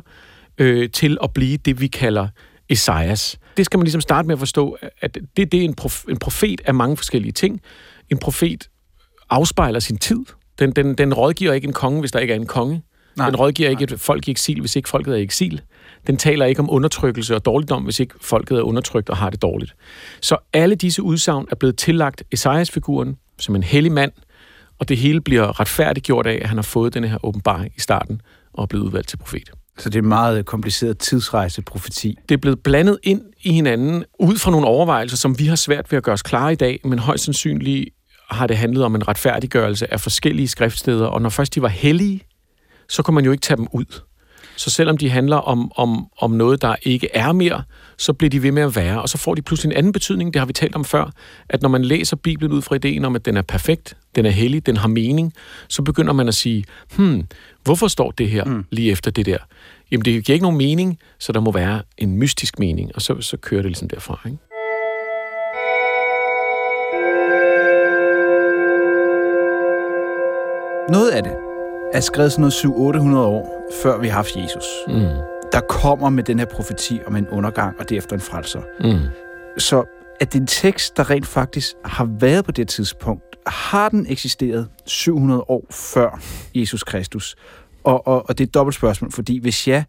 øh, 0.58 0.90
til 0.90 1.18
at 1.24 1.34
blive 1.34 1.58
det, 1.58 1.82
vi 1.82 1.88
kalder 1.88 2.28
Esajas. 2.70 3.40
Det 3.58 3.66
skal 3.66 3.78
man 3.78 3.84
ligesom 3.84 4.02
starte 4.02 4.28
med 4.28 4.36
at 4.36 4.40
forstå, 4.40 4.78
at 5.02 5.18
det, 5.38 5.52
det 5.52 5.54
er 5.54 5.62
en, 5.62 5.74
prof, 5.74 6.06
en 6.10 6.18
profet 6.18 6.62
af 6.66 6.74
mange 6.74 6.98
forskellige 6.98 7.32
ting. 7.32 7.62
En 8.10 8.18
profet 8.18 8.70
afspejler 9.30 9.80
sin 9.80 9.98
tid. 9.98 10.20
Den, 10.60 10.72
den, 10.72 10.96
den 10.96 11.14
rådgiver 11.14 11.54
ikke 11.54 11.68
en 11.68 11.74
konge, 11.74 12.00
hvis 12.00 12.12
der 12.12 12.20
ikke 12.20 12.32
er 12.34 12.36
en 12.36 12.46
konge. 12.46 12.82
Nej. 13.18 13.30
Den 13.30 13.36
rådgiver 13.36 13.70
ikke 13.70 13.84
et 13.84 14.00
folk 14.00 14.28
i 14.28 14.32
eksil, 14.32 14.60
hvis 14.60 14.76
ikke 14.76 14.90
folket 14.90 15.14
er 15.14 15.18
i 15.18 15.24
eksil. 15.24 15.62
Den 16.08 16.18
taler 16.18 16.46
ikke 16.46 16.60
om 16.60 16.70
undertrykkelse 16.70 17.36
og 17.36 17.46
dårligdom, 17.46 17.84
hvis 17.84 18.00
ikke 18.00 18.14
folket 18.22 18.58
er 18.58 18.62
undertrykt 18.62 19.10
og 19.10 19.18
har 19.18 19.30
det 19.30 19.42
dårligt. 19.42 19.76
Så 20.22 20.38
alle 20.54 20.76
disse 20.76 21.04
udsagn 21.04 21.46
er 21.52 21.56
blevet 21.56 21.78
tillagt 21.78 22.24
Esajas-figuren 22.32 23.18
som 23.40 23.56
en 23.56 23.64
hellig 23.64 23.92
mand, 23.92 24.12
og 24.80 24.90
det 24.90 24.98
hele 24.98 25.22
bliver 25.22 25.60
retfærdiggjort 25.60 26.28
af, 26.28 26.40
at 26.42 26.48
han 26.48 26.58
har 26.58 26.64
fået 26.64 26.94
den 26.94 27.04
her 27.04 27.26
åbenbaring 27.26 27.74
i 27.78 27.80
starten 27.80 28.22
og 28.54 28.62
er 28.62 28.68
blevet 28.68 28.86
udvalgt 28.86 29.10
til 29.10 29.18
profet. 29.18 29.52
Så 29.78 29.90
det 29.90 29.96
er 29.96 30.02
en 30.02 30.08
meget 30.10 30.46
kompliceret 30.46 30.98
tidsrejse-profeti. 30.98 32.18
Det 32.30 32.36
er 32.36 32.40
blevet 32.40 32.60
blandet 32.64 32.98
ind 33.04 33.22
i 33.42 33.54
hinanden 33.54 34.04
ud 34.20 34.38
fra 34.38 34.52
nogle 34.52 34.68
overvejelser, 34.68 35.18
som 35.18 35.40
vi 35.40 35.46
har 35.46 35.56
svært 35.56 35.92
ved 35.92 35.98
at 35.98 36.04
gøre 36.04 36.14
os 36.14 36.22
klare 36.22 36.54
i 36.54 36.56
dag, 36.56 36.80
men 36.84 37.00
højst 37.00 37.24
sandsynligt 37.24 37.90
har 38.30 38.48
det 38.48 38.58
handlet 38.58 38.84
om 38.84 38.96
en 38.96 39.08
retfærdiggørelse 39.08 39.94
af 39.94 40.02
forskellige 40.02 40.48
skriftsteder, 40.48 41.06
og 41.06 41.22
når 41.22 41.30
først 41.30 41.56
de 41.56 41.62
var 41.62 41.68
hellige, 41.68 42.22
så 42.94 43.04
kan 43.04 43.14
man 43.14 43.26
jo 43.26 43.32
ikke 43.32 43.42
tage 43.42 43.58
dem 43.58 43.68
ud. 43.72 44.02
Så 44.56 44.70
selvom 44.70 44.98
de 44.98 45.10
handler 45.10 45.38
om, 45.38 45.72
om, 45.76 46.08
om 46.18 46.32
noget, 46.32 46.62
der 46.62 46.76
ikke 46.84 47.10
er 47.14 47.32
mere, 47.32 47.64
så 47.98 48.14
bliver 48.14 48.30
de 48.30 48.44
ved 48.44 48.52
med 48.52 48.64
at 48.64 48.76
være, 48.76 49.02
og 49.02 49.10
så 49.10 49.18
får 49.18 49.36
de 49.36 49.42
pludselig 49.42 49.72
en 49.72 49.78
anden 49.78 49.92
betydning, 49.92 50.34
det 50.34 50.40
har 50.40 50.46
vi 50.46 50.54
talt 50.54 50.76
om 50.76 50.86
før, 50.86 51.12
at 51.50 51.62
når 51.62 51.70
man 51.70 51.86
læser 51.86 52.16
Bibelen 52.16 52.52
ud 52.52 52.62
fra 52.62 52.76
ideen 52.76 53.06
om, 53.06 53.16
at 53.16 53.26
den 53.26 53.38
er 53.38 53.42
perfekt, 53.42 53.98
den 54.16 54.26
er 54.26 54.30
hellig, 54.30 54.66
den 54.66 54.78
har 54.78 54.88
mening, 54.88 55.34
så 55.68 55.82
begynder 55.82 56.14
man 56.14 56.28
at 56.28 56.36
sige, 56.36 56.66
hmm, 56.96 57.28
hvorfor 57.64 57.88
står 57.88 58.12
det 58.12 58.30
her 58.30 58.44
mm. 58.44 58.66
lige 58.72 58.92
efter 58.92 59.12
det 59.12 59.26
der? 59.26 59.38
Jamen, 59.92 60.06
det 60.06 60.26
giver 60.26 60.34
ikke 60.34 60.44
nogen 60.44 60.58
mening, 60.58 61.00
så 61.20 61.32
der 61.32 61.40
må 61.40 61.52
være 61.52 61.82
en 61.98 62.18
mystisk 62.18 62.60
mening, 62.60 62.92
og 62.96 63.02
så, 63.02 63.22
så 63.22 63.38
kører 63.38 63.62
det 63.62 63.72
ligesom 63.72 63.90
derfra, 63.90 64.20
ikke? 64.26 64.38
Noget 70.90 71.10
af 71.10 71.24
det 71.24 71.53
er 71.94 72.00
skrevet 72.00 72.32
sådan 72.32 72.42
noget 72.42 73.16
700-800 73.16 73.18
år, 73.18 73.70
før 73.84 74.00
vi 74.00 74.08
har 74.08 74.16
haft 74.16 74.36
Jesus. 74.36 74.66
Mm. 74.88 74.94
Der 75.52 75.62
kommer 75.70 76.10
med 76.10 76.24
den 76.24 76.40
her 76.40 76.46
profeti 76.46 77.00
om 77.08 77.16
en 77.16 77.28
undergang, 77.28 77.80
og 77.80 77.90
derefter 77.90 78.16
en 78.16 78.22
frelser. 78.22 78.62
Mm. 78.80 79.00
Så 79.58 79.84
er 80.20 80.26
det 80.26 80.42
en 80.42 80.48
tekst, 80.48 80.98
der 80.98 81.10
rent 81.10 81.28
faktisk 81.28 81.74
har 81.86 82.10
været 82.20 82.46
på 82.46 82.52
det 82.52 82.68
tidspunkt, 82.68 83.24
har 83.48 83.90
den 83.90 84.06
eksisteret 84.10 84.68
700 84.86 85.44
år 85.48 85.66
før 85.72 86.22
Jesus 86.56 86.84
Kristus? 86.84 87.36
Og, 87.84 88.08
og, 88.08 88.30
og 88.30 88.38
det 88.38 88.44
er 88.44 88.48
et 88.48 88.54
dobbelt 88.54 88.76
spørgsmål, 88.76 89.12
fordi 89.12 89.40
hvis 89.40 89.68
ja, 89.68 89.84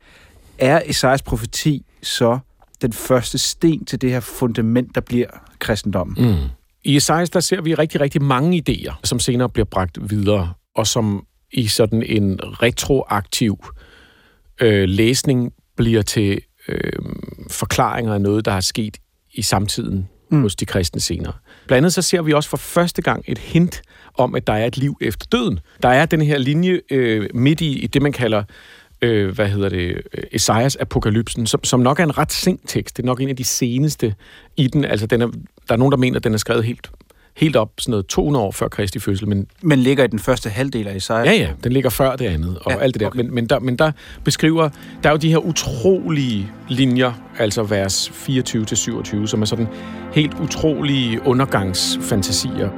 er 0.59 0.83
Esajas 0.87 1.23
profeti 1.23 1.87
så 2.03 2.39
den 2.83 2.93
første 2.93 3.39
sten 3.39 3.85
til 3.85 4.01
det 4.01 4.11
her 4.11 4.21
fundament, 4.21 4.95
der 4.95 5.01
bliver 5.01 5.27
kristendommen? 5.59 6.29
Mm. 6.29 6.37
I 6.85 6.97
Esajas, 6.97 7.31
der 7.31 7.41
ser 7.41 7.61
vi 7.61 7.75
rigtig, 7.75 8.01
rigtig 8.01 8.23
mange 8.23 8.65
idéer, 8.69 8.95
som 9.05 9.19
senere 9.19 9.49
bliver 9.49 9.67
bragt 9.67 10.11
videre, 10.11 10.53
og 10.77 10.87
som 10.87 11.27
i 11.55 11.67
sådan 11.67 12.03
en 12.03 12.41
retroaktiv 12.43 13.65
øh, 14.61 14.89
læsning 14.89 15.53
bliver 15.77 16.03
til 16.03 16.41
øh, 16.69 16.93
forklaringer 17.51 18.15
af 18.15 18.21
noget, 18.21 18.45
der 18.45 18.53
er 18.53 18.61
sket 18.61 18.97
i 19.35 19.43
samtiden 19.43 20.09
mm. 20.31 20.43
hos 20.43 20.57
de 20.57 20.67
kristne 20.67 21.01
senere. 21.01 21.33
Blandt 21.67 21.79
andet 21.79 21.93
så 21.93 22.03
ser 22.03 22.23
vi 22.23 22.33
også 22.33 22.49
for 22.49 22.57
første 22.57 23.03
gang 23.03 23.25
et 23.27 23.39
hint 23.39 23.83
om, 24.15 24.35
at 24.35 24.47
der 24.47 24.53
er 24.53 24.67
et 24.67 24.77
liv 24.77 24.97
efter 25.01 25.27
døden. 25.33 25.61
Der 25.83 25.89
er 25.89 26.07
den 26.07 26.23
her 26.23 26.39
linje 26.39 26.81
øh, 26.91 27.29
midt 27.35 27.61
i, 27.61 27.79
i 27.79 27.87
det, 27.87 28.03
man 28.03 28.13
kalder 28.13 28.43
øh, 29.03 29.35
hvad 29.35 29.49
hedder 29.49 29.69
det, 29.69 30.03
Esajas 30.33 30.77
apokalypsen, 30.77 31.47
som, 31.47 31.65
som 31.65 31.81
nok 31.81 31.99
er 32.01 32.05
en 32.05 32.19
ret 32.19 32.33
sent 32.33 32.61
tekst. 32.67 32.97
Det 32.97 33.03
er 33.03 33.07
nok 33.07 33.21
en 33.21 33.29
af 33.29 33.37
de 33.37 33.45
seneste 33.45 34.15
i 34.57 34.69
den. 34.69 34.85
Altså, 34.85 35.07
den 35.07 35.23
er, 35.23 35.27
der 35.69 35.75
er 35.75 35.77
nogen, 35.77 35.93
der 35.93 35.99
mener, 35.99 36.17
at 36.17 36.25
den 36.25 36.35
er 36.35 36.39
skrevet 36.39 36.65
helt 36.65 36.91
helt 37.37 37.57
op 37.57 37.71
sådan 37.79 37.91
noget 37.91 38.07
200 38.07 38.45
år 38.45 38.51
før 38.51 38.69
Kristi 38.69 38.99
fødsel. 38.99 39.29
Men, 39.29 39.47
men 39.63 39.79
ligger 39.79 40.05
i 40.05 40.07
den 40.07 40.19
første 40.19 40.51
halvdel 40.51 40.89
af 40.89 40.97
Isaiah? 40.97 41.27
Ja, 41.27 41.33
ja, 41.33 41.49
den 41.65 41.73
ligger 41.73 41.91
før 41.91 42.17
det 42.17 42.27
andet 42.27 42.59
og 42.61 42.73
ja, 42.73 42.79
alt 42.79 42.95
det 42.95 43.01
der. 43.01 43.07
Okay. 43.07 43.17
Men, 43.17 43.35
men, 43.35 43.47
der. 43.47 43.59
men 43.59 43.77
der 43.77 43.93
beskriver, 44.25 44.69
der 45.03 45.09
er 45.09 45.13
jo 45.13 45.19
de 45.19 45.31
her 45.31 45.39
utrolige 45.39 46.53
linjer, 46.69 47.13
altså 47.39 47.63
vers 47.63 48.09
24-27, 48.09 49.27
som 49.27 49.43
er 49.43 49.47
sådan 49.47 49.69
helt 50.13 50.35
utrolige 50.41 51.27
undergangsfantasier. 51.27 52.69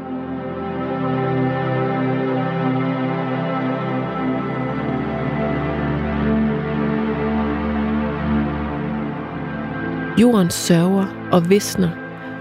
Jorden 10.21 10.51
sørger 10.51 11.29
og 11.33 11.51
visner. 11.51 11.91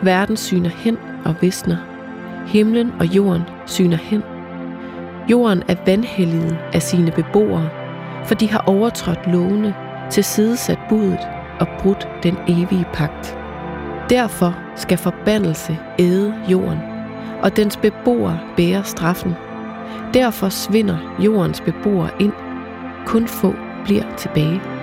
Verden 0.04 0.38
syner 0.38 0.70
hen 0.70 0.98
og 1.26 1.36
visner. 1.42 1.95
Himlen 2.46 2.92
og 3.00 3.06
jorden 3.06 3.42
syner 3.66 3.98
hen. 3.98 4.24
Jorden 5.32 5.64
er 5.68 5.76
vandhelliget 5.86 6.58
af 6.74 6.82
sine 6.82 7.12
beboere, 7.12 7.70
for 8.26 8.36
de 8.36 8.50
har 8.52 8.64
overtrådt 8.68 9.28
lovene, 9.28 9.76
tilsidesat 10.12 10.80
budet 10.90 11.20
og 11.60 11.68
brudt 11.80 12.08
den 12.24 12.38
evige 12.48 12.86
pagt. 12.94 13.38
Derfor 14.10 14.56
skal 14.76 14.98
forbandelse 14.98 15.78
æde 16.00 16.34
jorden, 16.50 16.80
og 17.44 17.58
dens 17.58 17.78
beboere 17.78 18.40
bære 18.58 18.84
straffen. 18.84 19.34
Derfor 20.14 20.50
svinder 20.50 20.98
jordens 21.20 21.62
beboere 21.62 22.10
ind. 22.20 22.34
Kun 23.06 23.28
få 23.28 23.54
bliver 23.86 24.16
tilbage. 24.18 24.75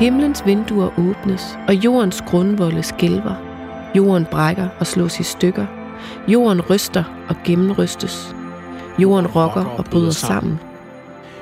Himlens 0.00 0.42
vinduer 0.46 0.98
åbnes, 0.98 1.42
og 1.68 1.74
jordens 1.74 2.22
grundvolde 2.26 2.82
skælver. 2.82 3.34
Jorden 3.96 4.26
brækker 4.30 4.68
og 4.80 4.86
slås 4.86 5.20
i 5.20 5.22
stykker. 5.22 5.66
Jorden 6.28 6.60
ryster 6.60 7.04
og 7.28 7.36
gennemrystes. 7.44 8.34
Jorden 8.98 9.26
rokker 9.26 9.64
og 9.64 9.84
bryder 9.84 10.10
sammen. 10.10 10.58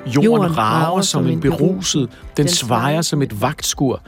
Jorden 0.07 0.59
rager 0.59 1.01
som 1.01 1.27
en 1.27 1.41
beruset. 1.41 2.11
Den 2.37 2.49
svejer 2.49 3.03
som 3.03 3.23
et 3.23 3.41
vagtskur. 3.41 4.03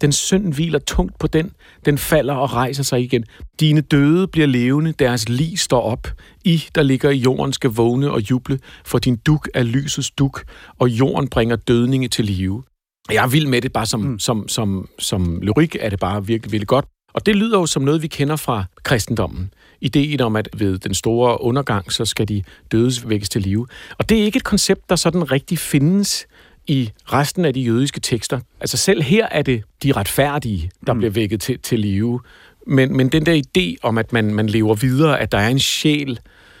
Den 0.00 0.12
synd 0.12 0.54
hviler 0.54 0.78
tungt 0.78 1.18
på 1.18 1.26
den. 1.26 1.50
Den 1.84 1.98
falder 1.98 2.34
og 2.34 2.54
rejser 2.54 2.82
sig 2.82 3.00
igen. 3.00 3.24
Dine 3.60 3.80
døde 3.80 4.28
bliver 4.28 4.46
levende. 4.46 4.92
Deres 4.92 5.28
lig 5.28 5.58
står 5.58 5.80
op. 5.80 6.08
I, 6.44 6.64
der 6.74 6.82
ligger 6.82 7.10
i 7.10 7.16
jorden, 7.16 7.52
skal 7.52 7.70
vågne 7.70 8.10
og 8.10 8.30
juble, 8.30 8.58
for 8.84 8.98
din 8.98 9.16
duk 9.16 9.48
er 9.54 9.62
lysets 9.62 10.10
duk, 10.10 10.44
og 10.78 10.88
jorden 10.88 11.28
bringer 11.28 11.56
dødninge 11.56 12.08
til 12.08 12.24
live. 12.24 12.62
Jeg 13.10 13.24
er 13.24 13.28
vild 13.28 13.46
med 13.46 13.60
det, 13.60 13.72
bare 13.72 13.86
som, 13.86 14.00
mm. 14.00 14.18
som, 14.18 14.48
som, 14.48 14.88
som 14.98 15.40
lyrik 15.42 15.76
er 15.80 15.90
det 15.90 16.00
bare 16.00 16.26
virkelig, 16.26 16.52
virkelig 16.52 16.68
godt. 16.68 16.84
Og 17.14 17.26
det 17.26 17.36
lyder 17.36 17.58
jo 17.58 17.66
som 17.66 17.82
noget, 17.82 18.02
vi 18.02 18.06
kender 18.06 18.36
fra 18.36 18.64
kristendommen. 18.82 19.54
Ideen 19.80 20.20
om, 20.20 20.36
at 20.36 20.48
ved 20.56 20.78
den 20.78 20.94
store 20.94 21.40
undergang, 21.40 21.92
så 21.92 22.04
skal 22.04 22.28
de 22.28 22.42
dødes 22.72 23.08
vækkes 23.08 23.28
til 23.28 23.42
live. 23.42 23.66
Og 23.98 24.08
det 24.08 24.20
er 24.20 24.24
ikke 24.24 24.36
et 24.36 24.44
koncept, 24.44 24.90
der 24.90 24.96
sådan 24.96 25.32
rigtig 25.32 25.58
findes 25.58 26.26
i 26.66 26.90
resten 27.04 27.44
af 27.44 27.54
de 27.54 27.60
jødiske 27.60 28.00
tekster. 28.00 28.40
Altså 28.60 28.76
selv 28.76 29.02
her 29.02 29.28
er 29.30 29.42
det 29.42 29.62
de 29.82 29.92
retfærdige, 29.92 30.70
der 30.86 30.92
mm. 30.92 30.98
bliver 30.98 31.10
vækket 31.10 31.40
til, 31.40 31.58
til 31.58 31.78
live. 31.78 32.20
Men, 32.66 32.96
men 32.96 33.08
den 33.08 33.26
der 33.26 33.42
idé 33.42 33.76
om, 33.82 33.98
at 33.98 34.12
man, 34.12 34.34
man 34.34 34.46
lever 34.46 34.74
videre, 34.74 35.20
at 35.20 35.32
der 35.32 35.38
er 35.38 35.48
en 35.48 35.58
sjæl, 35.58 36.18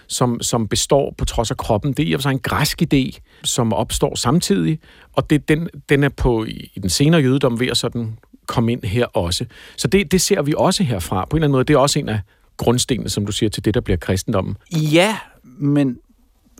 som, 0.08 0.42
som 0.42 0.68
består 0.68 1.14
på 1.18 1.24
trods 1.24 1.50
af 1.50 1.56
kroppen. 1.56 1.92
Det 1.92 2.02
er 2.02 2.06
i 2.06 2.12
og 2.12 2.20
for 2.20 2.22
sig 2.22 2.30
en 2.30 2.38
græsk 2.38 2.82
idé, 2.82 3.18
som 3.44 3.72
opstår 3.72 4.14
samtidig, 4.14 4.78
og 5.12 5.30
det, 5.30 5.48
den, 5.48 5.68
den 5.88 6.04
er 6.04 6.08
på 6.08 6.44
i 6.44 6.78
den 6.82 6.90
senere 6.90 7.20
jødedom 7.20 7.60
ved 7.60 7.66
at 7.66 7.76
sådan 7.76 8.18
komme 8.46 8.72
ind 8.72 8.84
her 8.84 9.06
også. 9.06 9.44
Så 9.76 9.88
det, 9.88 10.12
det 10.12 10.20
ser 10.20 10.42
vi 10.42 10.54
også 10.56 10.82
herfra. 10.82 11.24
På 11.24 11.36
en 11.36 11.38
eller 11.38 11.46
anden 11.46 11.52
måde, 11.52 11.64
det 11.64 11.74
er 11.74 11.78
også 11.78 11.98
en 11.98 12.08
af 12.08 12.20
grundstenene, 12.56 13.08
som 13.08 13.26
du 13.26 13.32
siger, 13.32 13.50
til 13.50 13.64
det, 13.64 13.74
der 13.74 13.80
bliver 13.80 13.96
kristendommen. 13.96 14.56
Ja, 14.72 15.16
men 15.44 15.98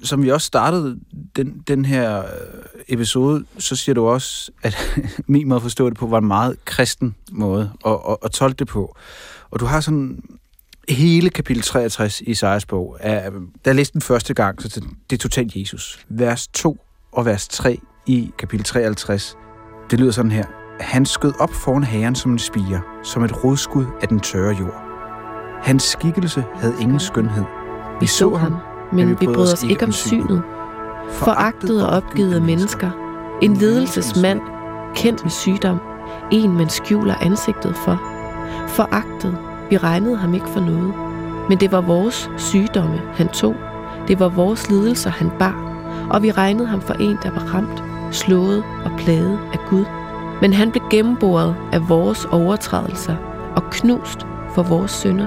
som 0.03 0.23
vi 0.23 0.31
også 0.31 0.47
startede 0.47 0.99
den, 1.37 1.63
den 1.69 1.85
her 1.85 2.19
øh, 2.19 2.25
episode, 2.89 3.45
så 3.59 3.77
siger 3.77 3.95
du 3.95 4.07
også, 4.07 4.53
at 4.63 4.77
min 5.27 5.49
måde 5.49 5.57
at 5.57 5.63
forstå 5.63 5.91
det 5.91 5.99
på 5.99 6.07
var 6.07 6.19
en 6.19 6.27
meget 6.27 6.65
kristen 6.65 7.15
måde 7.33 7.73
at, 7.87 7.93
at, 8.09 8.17
at 8.25 8.31
tolke 8.31 8.57
det 8.57 8.67
på. 8.67 8.97
Og 9.51 9.61
du 9.61 9.65
har 9.65 9.81
sådan 9.81 10.23
hele 10.89 11.31
kapitel 11.31 11.63
63 11.63 12.21
i 12.21 12.25
Isaias 12.25 12.67
bog, 12.67 12.97
er, 13.01 13.31
da 13.31 13.37
jeg 13.67 13.75
læste 13.75 13.93
den 13.93 14.01
første 14.01 14.35
gang, 14.35 14.63
så 14.63 14.81
det 15.11 15.17
er 15.17 15.21
totalt 15.21 15.57
Jesus. 15.57 16.07
Vers 16.09 16.49
2 16.49 16.81
og 17.13 17.27
vers 17.27 17.49
3 17.49 17.79
i 18.07 18.31
kapitel 18.39 18.65
53, 18.65 19.37
det 19.91 20.01
lyder 20.01 20.13
sådan 20.13 20.31
her. 20.31 20.45
Han 20.81 21.07
skød 21.07 21.33
op 21.41 21.51
foran 21.51 21.85
herren 21.85 22.15
som 22.15 22.33
en 22.33 22.39
spire, 22.39 22.81
som 23.03 23.25
et 23.25 23.45
rodskud 23.45 23.85
af 24.03 24.09
den 24.09 24.21
tørre 24.21 24.57
jord. 24.61 24.83
Hans 25.63 25.83
skikkelse 25.83 26.45
havde 26.55 26.75
ingen 26.81 27.01
skønhed. 27.01 27.45
Vi 28.01 28.07
så 28.07 28.35
ham, 28.35 28.57
men 28.93 29.21
vi 29.21 29.27
brød 29.27 29.53
os 29.53 29.63
ikke 29.63 29.85
om 29.85 29.93
synet. 29.93 30.43
Foragtet 31.11 31.87
og 31.87 31.91
opgivet 31.91 32.35
af 32.35 32.41
mennesker. 32.41 32.91
En 33.43 33.57
ledelsesmand, 33.57 34.41
kendt 34.95 35.23
med 35.23 35.31
sygdom. 35.31 35.79
En, 36.33 36.53
man 36.53 36.69
skjuler 36.69 37.15
ansigtet 37.15 37.77
for. 37.77 38.01
Foragtet 38.69 39.39
vi 39.73 39.77
regnede 39.77 40.17
ham 40.17 40.35
ikke 40.35 40.49
for 40.49 40.61
noget. 40.61 40.95
Men 41.49 41.61
det 41.61 41.73
var 41.73 41.81
vores 41.81 42.31
sygdomme, 42.37 43.01
han 43.15 43.29
tog. 43.29 43.55
Det 44.09 44.21
var 44.21 44.29
vores 44.29 44.71
lidelser, 44.71 45.11
han 45.11 45.31
bar. 45.39 45.55
Og 46.11 46.23
vi 46.23 46.31
regnede 46.31 46.67
ham 46.67 46.81
for 46.81 46.95
en, 46.95 47.19
der 47.23 47.31
var 47.31 47.55
ramt, 47.55 47.83
slået 48.15 48.65
og 48.85 48.91
plaget 48.99 49.39
af 49.53 49.59
Gud. 49.71 49.85
Men 50.41 50.53
han 50.53 50.71
blev 50.71 50.83
gennemboret 50.91 51.57
af 51.73 51.89
vores 51.89 52.25
overtrædelser 52.25 53.17
og 53.57 53.63
knust 53.71 54.27
for 54.55 54.63
vores 54.63 54.91
synder. 54.91 55.27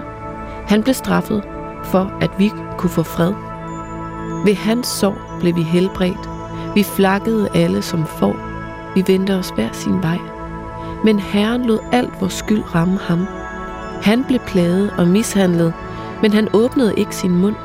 Han 0.67 0.83
blev 0.83 0.93
straffet 0.93 1.43
for, 1.83 2.13
at 2.21 2.31
vi 2.37 2.51
kunne 2.77 2.89
få 2.89 3.03
fred. 3.03 3.33
Ved 4.45 4.55
hans 4.55 4.87
sorg 4.87 5.39
blev 5.39 5.55
vi 5.55 5.61
helbredt. 5.61 6.29
Vi 6.75 6.83
flakkede 6.83 7.49
alle 7.55 7.81
som 7.81 8.05
får. 8.05 8.35
Vi 8.95 9.03
vendte 9.07 9.35
os 9.35 9.49
hver 9.49 9.69
sin 9.71 10.03
vej. 10.03 10.19
Men 11.03 11.19
Herren 11.19 11.65
lod 11.65 11.79
alt 11.91 12.21
vores 12.21 12.33
skyld 12.33 12.75
ramme 12.75 12.97
ham, 12.97 13.27
han 14.01 14.23
blev 14.23 14.39
plaget 14.39 14.93
og 14.97 15.07
mishandlet, 15.07 15.73
men 16.21 16.33
han 16.33 16.47
åbnede 16.53 16.93
ikke 16.97 17.15
sin 17.15 17.35
mund, 17.35 17.55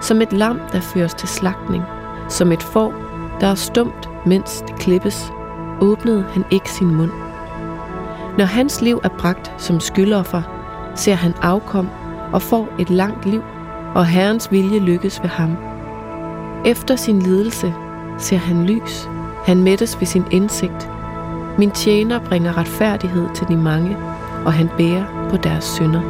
som 0.00 0.22
et 0.22 0.32
lam, 0.32 0.60
der 0.72 0.80
føres 0.80 1.14
til 1.14 1.28
slagtning, 1.28 1.82
som 2.28 2.52
et 2.52 2.62
får, 2.62 2.94
der 3.40 3.46
er 3.46 3.54
stumt, 3.54 4.10
mens 4.26 4.64
det 4.68 4.74
klippes, 4.74 5.32
åbnede 5.80 6.24
han 6.32 6.44
ikke 6.50 6.70
sin 6.70 6.94
mund. 6.94 7.10
Når 8.38 8.44
hans 8.44 8.82
liv 8.82 9.00
er 9.04 9.08
bragt 9.08 9.52
som 9.58 9.80
skyldoffer, 9.80 10.42
ser 10.94 11.14
han 11.14 11.34
afkom 11.42 11.88
og 12.32 12.42
får 12.42 12.68
et 12.78 12.90
langt 12.90 13.26
liv, 13.26 13.42
og 13.94 14.06
Herrens 14.06 14.52
vilje 14.52 14.78
lykkes 14.78 15.22
ved 15.22 15.30
ham. 15.30 15.56
Efter 16.64 16.96
sin 16.96 17.18
lidelse 17.18 17.74
ser 18.18 18.36
han 18.36 18.66
lys. 18.66 19.08
Han 19.46 19.62
mættes 19.62 20.00
ved 20.00 20.06
sin 20.06 20.24
indsigt. 20.30 20.90
Min 21.58 21.70
tjener 21.70 22.18
bringer 22.18 22.56
retfærdighed 22.58 23.28
til 23.34 23.48
de 23.48 23.56
mange, 23.56 23.96
og 24.44 24.52
han 24.52 24.68
bærer 24.78 25.21
på 25.32 25.38
deres 25.38 25.64
synder. 25.64 26.00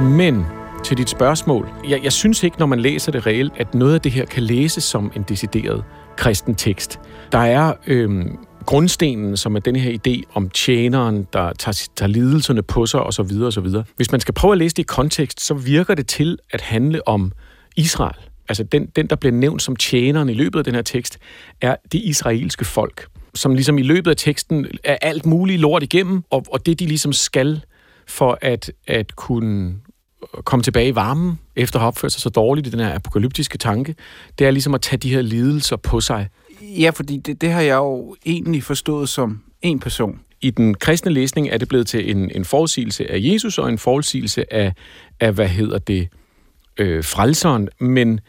Men 0.00 0.44
til 0.84 0.98
dit 0.98 1.10
spørgsmål. 1.10 1.68
Jeg, 1.88 2.00
jeg 2.04 2.12
synes 2.12 2.42
ikke, 2.42 2.58
når 2.58 2.66
man 2.66 2.80
læser 2.80 3.12
det 3.12 3.26
reelt, 3.26 3.52
at 3.56 3.74
noget 3.74 3.94
af 3.94 4.00
det 4.00 4.12
her 4.12 4.24
kan 4.24 4.42
læses 4.42 4.84
som 4.84 5.12
en 5.16 5.22
decideret 5.22 5.84
kristen 6.16 6.54
tekst. 6.54 7.00
Der 7.32 7.38
er 7.38 7.72
øh, 7.86 8.26
grundstenen, 8.66 9.36
som 9.36 9.56
er 9.56 9.60
den 9.60 9.76
her 9.76 9.98
idé 9.98 10.32
om 10.34 10.50
tjeneren, 10.50 11.26
der 11.32 11.52
tager, 11.52 11.88
tager 11.96 12.08
lidelserne 12.08 12.62
på 12.62 12.86
sig 12.86 13.00
osv. 13.00 13.42
osv. 13.42 13.66
Hvis 13.96 14.12
man 14.12 14.20
skal 14.20 14.34
prøve 14.34 14.52
at 14.52 14.58
læse 14.58 14.76
det 14.76 14.82
i 14.82 14.86
kontekst, 14.86 15.40
så 15.40 15.54
virker 15.54 15.94
det 15.94 16.06
til 16.06 16.38
at 16.50 16.60
handle 16.60 17.08
om 17.08 17.32
Israel 17.76 18.29
altså 18.50 18.62
den, 18.62 18.86
den, 18.86 19.06
der 19.06 19.16
bliver 19.16 19.32
nævnt 19.32 19.62
som 19.62 19.76
tjeneren 19.76 20.28
i 20.28 20.34
løbet 20.34 20.58
af 20.58 20.64
den 20.64 20.74
her 20.74 20.82
tekst, 20.82 21.18
er 21.60 21.76
det 21.92 21.98
israelske 21.98 22.64
folk, 22.64 23.06
som 23.34 23.54
ligesom 23.54 23.78
i 23.78 23.82
løbet 23.82 24.10
af 24.10 24.16
teksten 24.16 24.66
er 24.84 24.96
alt 25.02 25.26
muligt 25.26 25.60
lort 25.60 25.82
igennem, 25.82 26.22
og, 26.30 26.44
og 26.52 26.66
det 26.66 26.78
de 26.78 26.86
ligesom 26.86 27.12
skal 27.12 27.60
for 28.06 28.38
at, 28.42 28.72
at 28.86 29.16
kunne 29.16 29.74
komme 30.44 30.62
tilbage 30.62 30.88
i 30.88 30.94
varmen, 30.94 31.38
efter 31.56 31.76
at 31.76 31.80
have 31.80 31.88
opført 31.88 32.12
sig 32.12 32.22
så 32.22 32.28
dårligt 32.28 32.66
i 32.66 32.70
den 32.70 32.80
her 32.80 32.94
apokalyptiske 32.94 33.58
tanke, 33.58 33.94
det 34.38 34.46
er 34.46 34.50
ligesom 34.50 34.74
at 34.74 34.80
tage 34.80 34.98
de 34.98 35.10
her 35.10 35.22
lidelser 35.22 35.76
på 35.76 36.00
sig. 36.00 36.28
Ja, 36.62 36.90
fordi 36.90 37.16
det, 37.16 37.40
det 37.40 37.52
har 37.52 37.60
jeg 37.60 37.76
jo 37.76 38.16
egentlig 38.26 38.62
forstået 38.62 39.08
som 39.08 39.42
en 39.62 39.80
person. 39.80 40.20
I 40.40 40.50
den 40.50 40.74
kristne 40.74 41.12
læsning 41.12 41.48
er 41.48 41.58
det 41.58 41.68
blevet 41.68 41.86
til 41.86 42.10
en, 42.10 42.30
en 42.34 42.44
forudsigelse 42.44 43.10
af 43.10 43.18
Jesus 43.20 43.58
og 43.58 43.68
en 43.68 43.78
forudsigelse 43.78 44.54
af, 44.54 44.72
af 45.20 45.32
hvad 45.32 45.48
hedder 45.48 45.78
det, 45.78 46.08
øh, 46.80 47.04
frelseren, 47.04 47.68
men 47.80 48.20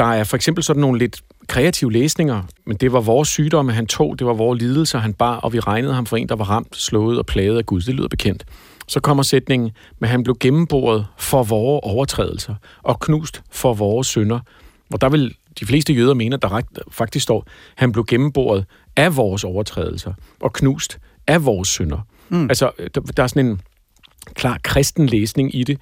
der 0.00 0.06
er 0.06 0.24
for 0.24 0.36
eksempel 0.36 0.64
sådan 0.64 0.80
nogle 0.80 0.98
lidt 0.98 1.22
kreative 1.46 1.92
læsninger, 1.92 2.42
men 2.66 2.76
det 2.76 2.92
var 2.92 3.00
vores 3.00 3.28
sygdomme, 3.28 3.72
han 3.72 3.86
tog, 3.86 4.18
det 4.18 4.26
var 4.26 4.32
vores 4.32 4.60
lidelser, 4.60 4.98
han 4.98 5.14
bar, 5.14 5.36
og 5.36 5.52
vi 5.52 5.60
regnede 5.60 5.94
ham 5.94 6.06
for 6.06 6.16
en, 6.16 6.28
der 6.28 6.36
var 6.36 6.44
ramt, 6.44 6.76
slået 6.76 7.18
og 7.18 7.26
plaget 7.26 7.58
af 7.58 7.66
Gud. 7.66 7.80
Det 7.80 7.94
lyder 7.94 8.08
bekendt. 8.08 8.44
Så 8.88 9.00
kommer 9.00 9.22
sætningen, 9.22 9.70
men 9.98 10.10
han 10.10 10.22
blev 10.22 10.36
gennemboret 10.40 11.06
for 11.18 11.42
vores 11.42 11.80
overtrædelser 11.82 12.54
og 12.82 13.00
knust 13.00 13.42
for 13.50 13.74
vores 13.74 14.06
synder. 14.06 14.40
Og 14.92 15.00
der 15.00 15.08
vil 15.08 15.34
de 15.60 15.66
fleste 15.66 15.92
jøder 15.92 16.14
mene, 16.14 16.34
at 16.34 16.42
der 16.42 16.60
faktisk 16.90 17.22
står, 17.22 17.46
han 17.74 17.92
blev 17.92 18.04
gennemboret 18.04 18.64
af 18.96 19.16
vores 19.16 19.44
overtrædelser 19.44 20.12
og 20.40 20.52
knust 20.52 20.98
af 21.26 21.44
vores 21.44 21.68
synder. 21.68 21.98
Mm. 22.28 22.48
Altså, 22.48 22.70
der, 22.94 23.00
der 23.00 23.22
er 23.22 23.26
sådan 23.26 23.46
en 23.46 23.60
klar 24.34 24.58
kristen 24.62 25.06
læsning 25.06 25.54
i 25.54 25.64
det. 25.64 25.78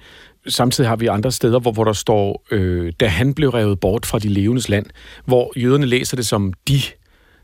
Samtidig 0.47 0.89
har 0.89 0.95
vi 0.95 1.07
andre 1.07 1.31
steder, 1.31 1.59
hvor, 1.59 1.71
hvor 1.71 1.83
der 1.83 1.93
står, 1.93 2.45
øh, 2.51 2.93
da 2.99 3.07
han 3.07 3.33
blev 3.33 3.49
revet 3.49 3.79
bort 3.79 4.05
fra 4.05 4.19
de 4.19 4.29
levendes 4.29 4.69
land, 4.69 4.85
hvor 5.25 5.53
jøderne 5.59 5.85
læser 5.85 6.15
det 6.15 6.27
som 6.27 6.53
de. 6.67 6.81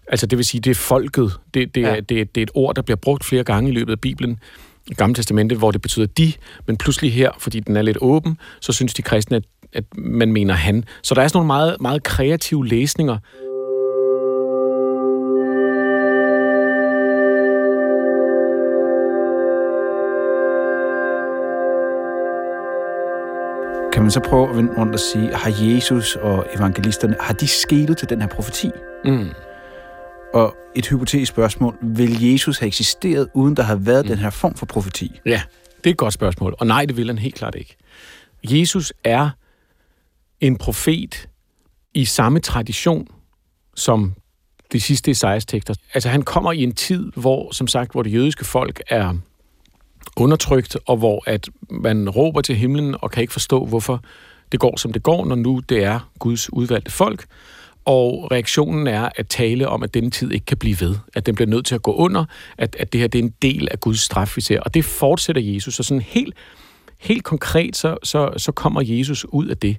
Altså 0.07 0.25
det 0.25 0.37
vil 0.37 0.45
sige, 0.45 0.61
det 0.61 0.71
er 0.71 0.75
folket. 0.75 1.31
Det, 1.53 1.75
det, 1.75 1.81
ja. 1.81 1.95
er, 1.95 2.01
det, 2.01 2.35
det 2.35 2.41
er 2.41 2.43
et 2.43 2.51
ord, 2.53 2.75
der 2.75 2.81
bliver 2.81 2.97
brugt 2.97 3.23
flere 3.23 3.43
gange 3.43 3.69
i 3.69 3.73
løbet 3.73 3.91
af 3.91 3.99
Bibelen. 3.99 4.39
Gamle 4.97 5.15
Testamentet, 5.15 5.57
hvor 5.57 5.71
det 5.71 5.81
betyder 5.81 6.05
de, 6.05 6.33
men 6.67 6.77
pludselig 6.77 7.13
her, 7.13 7.31
fordi 7.39 7.59
den 7.59 7.75
er 7.75 7.81
lidt 7.81 7.97
åben, 8.01 8.37
så 8.61 8.71
synes 8.71 8.93
de 8.93 9.01
kristne, 9.01 9.37
at, 9.37 9.43
at 9.73 9.83
man 9.97 10.31
mener 10.31 10.53
han. 10.53 10.83
Så 11.03 11.15
der 11.15 11.21
er 11.21 11.27
sådan 11.27 11.37
nogle 11.37 11.47
meget, 11.47 11.81
meget 11.81 12.03
kreative 12.03 12.67
læsninger, 12.67 13.17
man 24.05 24.11
så 24.11 24.19
prøve 24.19 24.49
at 24.49 24.55
vende 24.55 24.73
rundt 24.77 24.93
og 24.93 24.99
sige, 24.99 25.33
har 25.33 25.53
Jesus 25.59 26.15
og 26.15 26.47
evangelisterne, 26.55 27.15
har 27.19 27.33
de 27.33 27.47
skelet 27.47 27.97
til 27.97 28.09
den 28.09 28.21
her 28.21 28.27
profeti? 28.27 28.69
Mm. 29.05 29.29
Og 30.33 30.55
et 30.75 30.87
hypotetisk 30.87 31.31
spørgsmål, 31.31 31.77
vil 31.81 32.31
Jesus 32.31 32.59
have 32.59 32.67
eksisteret, 32.67 33.29
uden 33.33 33.55
der 33.55 33.63
har 33.63 33.75
været 33.75 34.05
mm. 34.05 34.09
den 34.09 34.17
her 34.17 34.29
form 34.29 34.55
for 34.55 34.65
profeti? 34.65 35.19
Ja, 35.25 35.41
det 35.77 35.87
er 35.87 35.91
et 35.91 35.97
godt 35.97 36.13
spørgsmål. 36.13 36.55
Og 36.59 36.67
nej, 36.67 36.85
det 36.85 36.97
vil 36.97 37.07
han 37.07 37.17
helt 37.17 37.35
klart 37.35 37.55
ikke. 37.55 37.75
Jesus 38.43 38.93
er 39.03 39.29
en 40.41 40.57
profet 40.57 41.29
i 41.93 42.05
samme 42.05 42.39
tradition 42.39 43.07
som 43.75 44.13
de 44.71 44.81
sidste 44.81 45.11
Esajas 45.11 45.45
tekster. 45.45 45.73
Altså 45.93 46.09
han 46.09 46.21
kommer 46.21 46.51
i 46.51 46.63
en 46.63 46.75
tid, 46.75 47.11
hvor, 47.15 47.51
som 47.51 47.67
sagt, 47.67 47.91
hvor 47.91 48.03
det 48.03 48.13
jødiske 48.13 48.45
folk 48.45 48.81
er 48.87 49.13
undertrykt, 50.17 50.77
og 50.85 50.97
hvor 50.97 51.23
at 51.27 51.49
man 51.69 52.09
råber 52.09 52.41
til 52.41 52.55
himlen 52.55 52.95
og 53.01 53.11
kan 53.11 53.21
ikke 53.21 53.33
forstå, 53.33 53.65
hvorfor 53.65 54.03
det 54.51 54.59
går, 54.59 54.77
som 54.77 54.93
det 54.93 55.03
går, 55.03 55.25
når 55.25 55.35
nu 55.35 55.61
det 55.69 55.83
er 55.83 56.09
Guds 56.19 56.53
udvalgte 56.53 56.91
folk. 56.91 57.25
Og 57.85 58.31
reaktionen 58.31 58.87
er 58.87 59.09
at 59.15 59.27
tale 59.27 59.67
om, 59.69 59.83
at 59.83 59.93
denne 59.93 60.11
tid 60.11 60.31
ikke 60.31 60.45
kan 60.45 60.57
blive 60.57 60.77
ved. 60.79 60.95
At 61.13 61.25
den 61.25 61.35
bliver 61.35 61.49
nødt 61.49 61.65
til 61.65 61.75
at 61.75 61.81
gå 61.81 61.93
under. 61.93 62.25
At, 62.57 62.75
at 62.79 62.93
det 62.93 63.01
her 63.01 63.07
det 63.07 63.19
er 63.19 63.23
en 63.23 63.33
del 63.41 63.67
af 63.71 63.79
Guds 63.79 63.99
straf, 63.99 64.35
vi 64.35 64.41
ser. 64.41 64.59
Og 64.59 64.73
det 64.73 64.85
fortsætter 64.85 65.41
Jesus. 65.41 65.75
Så 65.75 65.83
sådan 65.83 66.01
helt, 66.01 66.33
helt 66.97 67.23
konkret, 67.23 67.75
så, 67.75 67.97
så, 68.03 68.29
så 68.37 68.51
kommer 68.51 68.81
Jesus 68.85 69.25
ud 69.25 69.47
af 69.47 69.57
det. 69.57 69.77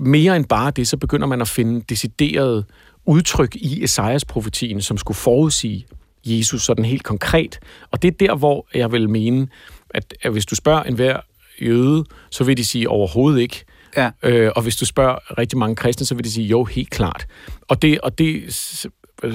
Mere 0.00 0.36
end 0.36 0.44
bare 0.44 0.70
det, 0.70 0.88
så 0.88 0.96
begynder 0.96 1.26
man 1.26 1.40
at 1.40 1.48
finde 1.48 1.84
deciderede 1.88 2.64
udtryk 3.06 3.56
i 3.56 3.84
Esajas 3.84 4.24
profetien, 4.24 4.80
som 4.80 4.96
skulle 4.96 5.16
forudsige 5.16 5.86
Jesus 6.24 6.62
sådan 6.62 6.84
helt 6.84 7.02
konkret. 7.02 7.58
Og 7.90 8.02
det 8.02 8.08
er 8.08 8.26
der, 8.26 8.36
hvor 8.36 8.66
jeg 8.74 8.92
vil 8.92 9.08
mene, 9.08 9.48
at, 9.90 10.14
at 10.22 10.32
hvis 10.32 10.46
du 10.46 10.54
spørger 10.54 10.82
enhver 10.82 11.20
jøde, 11.62 12.04
så 12.30 12.44
vil 12.44 12.56
de 12.56 12.64
sige 12.64 12.88
overhovedet 12.88 13.40
ikke. 13.40 13.64
Ja. 13.96 14.10
Øh, 14.22 14.52
og 14.56 14.62
hvis 14.62 14.76
du 14.76 14.86
spørger 14.86 15.38
rigtig 15.38 15.58
mange 15.58 15.76
kristne, 15.76 16.06
så 16.06 16.14
vil 16.14 16.24
de 16.24 16.30
sige 16.30 16.46
jo, 16.46 16.64
helt 16.64 16.90
klart. 16.90 17.26
Og 17.68 17.82
det, 17.82 18.00
og 18.00 18.18
det 18.18 18.54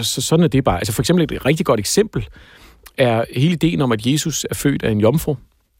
så 0.01 0.21
sådan 0.21 0.43
er 0.43 0.47
det 0.47 0.63
bare. 0.63 0.77
Altså 0.77 0.93
for 0.93 1.01
eksempel 1.01 1.35
et 1.35 1.45
rigtig 1.45 1.65
godt 1.65 1.79
eksempel 1.79 2.27
er 2.97 3.25
hele 3.35 3.53
ideen 3.53 3.81
om, 3.81 3.91
at 3.91 4.05
Jesus 4.05 4.45
er 4.49 4.55
født 4.55 4.83
af 4.83 4.91
en 4.91 5.01
jomfru. 5.01 5.35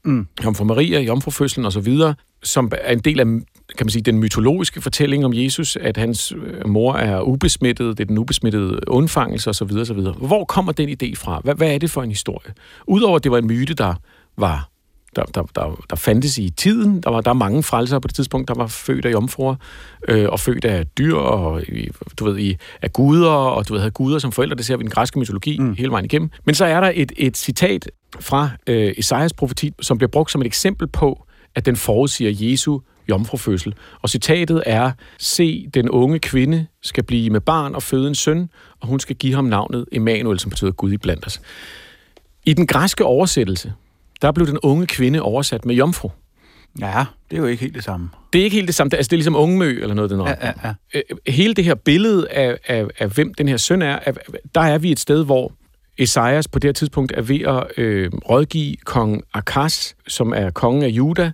Mm. 0.06 0.28
Jomfru 0.44 0.64
Maria, 0.64 1.00
jomfrufødslen 1.00 1.66
osv., 1.66 1.98
som 2.44 2.72
er 2.82 2.92
en 2.92 3.00
del 3.00 3.20
af 3.20 3.26
kan 3.78 3.86
man 3.86 3.90
sige, 3.90 4.02
den 4.02 4.20
mytologiske 4.20 4.82
fortælling 4.82 5.26
om 5.26 5.34
Jesus, 5.34 5.76
at 5.76 5.98
hans 5.98 6.32
øh, 6.32 6.68
mor 6.68 6.94
er 6.94 7.22
ubesmittet, 7.22 7.98
det 7.98 8.04
er 8.04 8.08
den 8.08 8.18
ubesmittede 8.18 8.80
undfangelse 8.88 9.50
osv. 9.50 9.72
osv. 9.78 10.00
Hvor 10.00 10.46
kommer 10.46 10.72
den 10.72 10.90
idé 10.90 11.16
fra? 11.16 11.42
Hvad, 11.44 11.56
hvad 11.56 11.74
er 11.74 11.78
det 11.78 11.92
for 11.92 12.04
en 12.04 12.10
historie? 12.10 12.54
Udover 12.88 13.16
at 13.16 13.24
det 13.24 13.32
var 13.32 13.38
en 13.38 13.48
myte, 13.48 13.74
der 13.74 13.94
var 14.38 14.70
der, 15.16 15.24
der, 15.24 15.44
der, 15.56 15.84
der 15.90 15.96
fandtes 15.96 16.38
i 16.38 16.50
tiden. 16.50 17.02
Der 17.02 17.10
var 17.10 17.22
der 17.22 17.30
er 17.30 17.34
mange 17.34 17.64
frelsere 17.64 18.02
på 18.02 18.08
det 18.08 18.16
tidspunkt, 18.16 18.48
der 18.48 18.54
var 18.54 18.68
født 18.68 19.06
af 19.06 19.12
jomfruer, 19.12 19.56
øh, 20.08 20.30
og 20.30 20.40
født 20.40 20.66
af 20.66 20.88
dyr, 20.88 21.16
og 21.16 21.62
du 22.20 22.26
ved, 22.26 22.38
i, 22.38 22.58
af 22.82 22.94
guder, 22.94 23.30
og 23.30 23.68
du 23.68 23.74
ved, 23.74 23.82
havde 23.82 23.92
guder 23.92 24.20
som 24.20 24.32
forældre. 24.32 24.56
Det 24.56 24.66
ser 24.66 24.78
vi 24.78 24.82
i 24.82 24.84
den 24.84 24.92
græske 24.92 25.20
mytologi 25.20 25.60
mm. 25.60 25.76
hele 25.76 25.92
vejen 25.92 26.06
igennem. 26.06 26.30
Men 26.46 26.56
så 26.56 26.66
er 26.66 26.82
der 26.82 26.92
et, 26.96 27.12
et 27.18 27.38
citat 27.38 27.92
fra 28.20 28.50
øh, 28.68 28.94
Esajas 28.98 29.34
profeti, 29.34 29.72
som 29.82 29.98
bliver 29.98 30.10
brugt 30.10 30.32
som 30.32 30.42
et 30.42 30.48
eksempel 30.48 30.88
på, 30.88 31.26
at 31.56 31.66
den 31.66 31.76
forudsiger 31.76 32.50
Jesu 32.50 32.80
jomfrufødsel. 33.10 33.74
Og 34.02 34.10
citatet 34.10 34.64
er, 34.66 34.92
se, 35.20 35.68
den 35.74 35.90
unge 35.90 36.20
kvinde 36.20 36.68
skal 36.82 37.04
blive 37.04 37.30
med 37.30 37.42
barn 37.42 37.76
og 37.76 37.84
føde 37.84 38.08
en 38.08 38.16
søn, 38.16 38.50
og 38.82 38.88
hun 38.88 39.00
skal 39.00 39.16
give 39.16 39.36
ham 39.36 39.46
navnet 39.46 39.86
Emmanuel, 39.92 40.40
som 40.40 40.50
betyder 40.50 40.72
Gud 40.72 40.92
i 40.92 40.98
blandt 40.98 41.26
os. 41.26 41.42
I 42.46 42.54
den 42.54 42.68
græske 42.68 43.06
oversættelse, 43.06 43.74
der 44.22 44.32
blev 44.32 44.48
den 44.48 44.58
unge 44.64 44.88
kvinde 44.88 45.22
oversat 45.22 45.66
med 45.66 45.76
jomfru. 45.76 46.10
Ja, 46.80 47.06
det 47.32 47.38
er 47.38 47.42
jo 47.42 47.48
ikke 47.48 47.62
helt 47.62 47.76
det 47.76 47.84
samme. 47.84 48.10
Det 48.34 48.40
er 48.40 48.44
ikke 48.44 48.56
helt 48.56 48.68
det 48.68 48.76
samme. 48.76 48.96
Altså, 48.96 49.10
det 49.10 49.14
er 49.14 49.18
ligesom 49.18 49.36
ungemø 49.36 49.82
eller 49.82 49.96
noget 49.96 50.12
den 50.12 50.20
ja, 50.20 50.34
ja, 50.42 50.52
ja. 50.64 50.74
Øh, 50.94 51.02
hele 51.28 51.54
det 51.54 51.64
her 51.64 51.76
billede 51.76 52.30
af, 52.30 52.58
af, 52.68 52.86
af, 53.00 53.10
hvem 53.10 53.34
den 53.34 53.48
her 53.48 53.58
søn 53.58 53.82
er, 53.82 54.00
af, 54.00 54.14
der 54.56 54.62
er 54.62 54.78
vi 54.78 54.92
et 54.92 55.00
sted, 55.00 55.26
hvor 55.26 55.52
Esajas 55.98 56.48
på 56.48 56.60
det 56.60 56.68
her 56.68 56.74
tidspunkt 56.74 57.12
er 57.16 57.22
ved 57.22 57.42
at 57.42 57.64
øh, 57.78 58.12
rådgive 58.30 58.76
kong 58.76 59.24
Akas, 59.34 59.96
som 60.08 60.34
er 60.34 60.50
kongen 60.50 60.84
af 60.84 60.88
Juda, 60.88 61.32